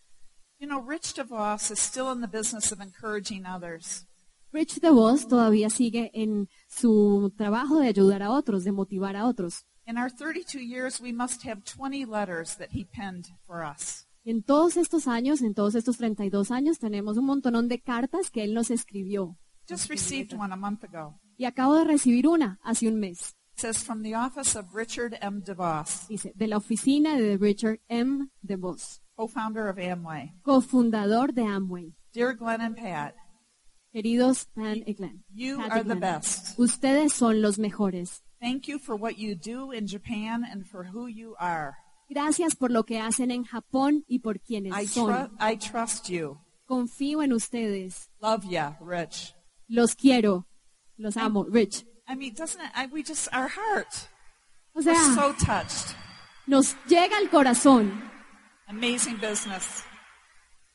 [0.61, 4.07] You know, Rich DeVos is still in the business of encouraging others.
[4.53, 9.65] Rich DeVos todavía sigue en su trabajo de ayudar a otros, de motivar a otros.
[9.87, 14.07] In our 32 years, we must have 20 letters that he penned for us.
[14.25, 18.45] En todos estos años, en todos estos 32 años, tenemos un montonón de cartas que
[18.45, 19.37] él nos escribió.
[19.69, 21.19] Just received one a month ago.
[21.37, 23.35] Y acabo de recibir una hace un mes.
[23.55, 25.43] It says, from the office of Richard M.
[25.45, 28.29] DeVos, Dice, de la oficina de Richard M.
[28.43, 30.33] DeVos, co-founder of Amway.
[30.43, 31.93] cofundador de Amway.
[32.13, 33.15] Dear Glenn and Pat,
[33.93, 36.59] Queridos Pan y Glenn, you Pat y are the best.
[36.59, 38.23] ustedes son los mejores.
[38.41, 41.75] Thank you for what you do in Japan and for who you are.
[42.09, 45.11] Gracias por lo que hacen en Japón y por quienes I, son.
[45.13, 46.39] tru- I trust you.
[46.67, 48.11] Confío en ustedes.
[48.21, 49.35] Love ya, Rich.
[49.69, 50.47] Los quiero.
[50.97, 51.45] Los amo.
[51.49, 51.85] Rich.
[52.09, 52.71] I mean, doesn't it?
[52.75, 54.09] I, we just, our heart.
[54.75, 55.95] O We're sea, so touched.
[56.47, 57.93] nos llega al corazón.
[58.69, 59.85] Amazing business.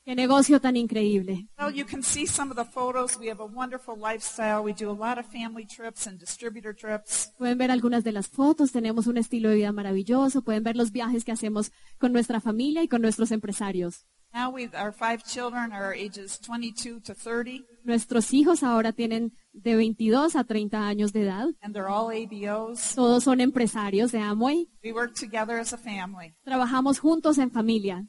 [0.08, 1.49] Qué negocio tan increíble.
[1.60, 3.18] Well, you can see some of the photos.
[3.20, 4.64] We have a wonderful lifestyle.
[4.64, 7.34] We do a lot of family trips and distributor trips.
[7.38, 8.72] Pueden ver algunas de las fotos.
[8.72, 10.43] Tenemos un estilo de vida maravilloso.
[10.43, 14.05] Pueden ver los viajes que hacemos con nuestra familia y con nuestros empresarios.
[14.34, 19.76] Now we, our five children are ages 22 to 30, Nuestros hijos ahora tienen de
[19.76, 21.47] 22 a 30 años de edad.
[21.62, 22.95] and they're all ABOs.
[22.95, 24.70] Todos son empresarios de Amway.
[24.86, 26.34] We work together as a family.
[26.45, 28.05] Trabajamos juntos en familia.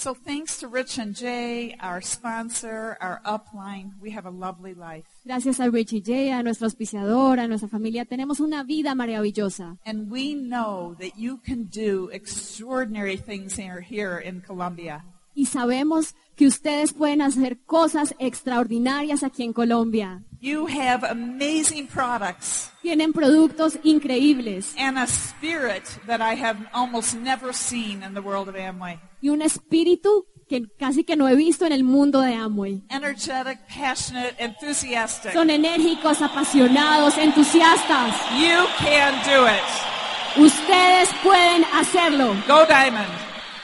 [0.00, 5.04] So thanks to Rich and Jay, our sponsor, our upline, we have a lovely life.
[5.26, 9.76] Gracias a Rich y Jay, a nuestra auspiciadora, a nuestra familia, tenemos una vida maravillosa.
[9.84, 15.04] And we know that you can do extraordinary things here, here in Colombia.
[15.34, 20.22] Y sabemos que ustedes pueden hacer cosas extraordinarias aquí en Colombia.
[20.40, 27.52] You have amazing products Tienen productos increíbles and a spirit that I have almost never
[27.52, 28.98] seen in the world of Amway.
[29.20, 32.82] y un espíritu que casi que no he visto en el mundo de Amway.
[32.88, 35.32] Energetic, passionate, enthusiastic.
[35.32, 38.16] Son enérgicos, apasionados, entusiastas.
[38.32, 40.42] You can do it.
[40.44, 42.34] Ustedes pueden hacerlo.
[42.48, 43.06] Go Diamond.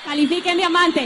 [0.04, 1.02] Califiquen diamante.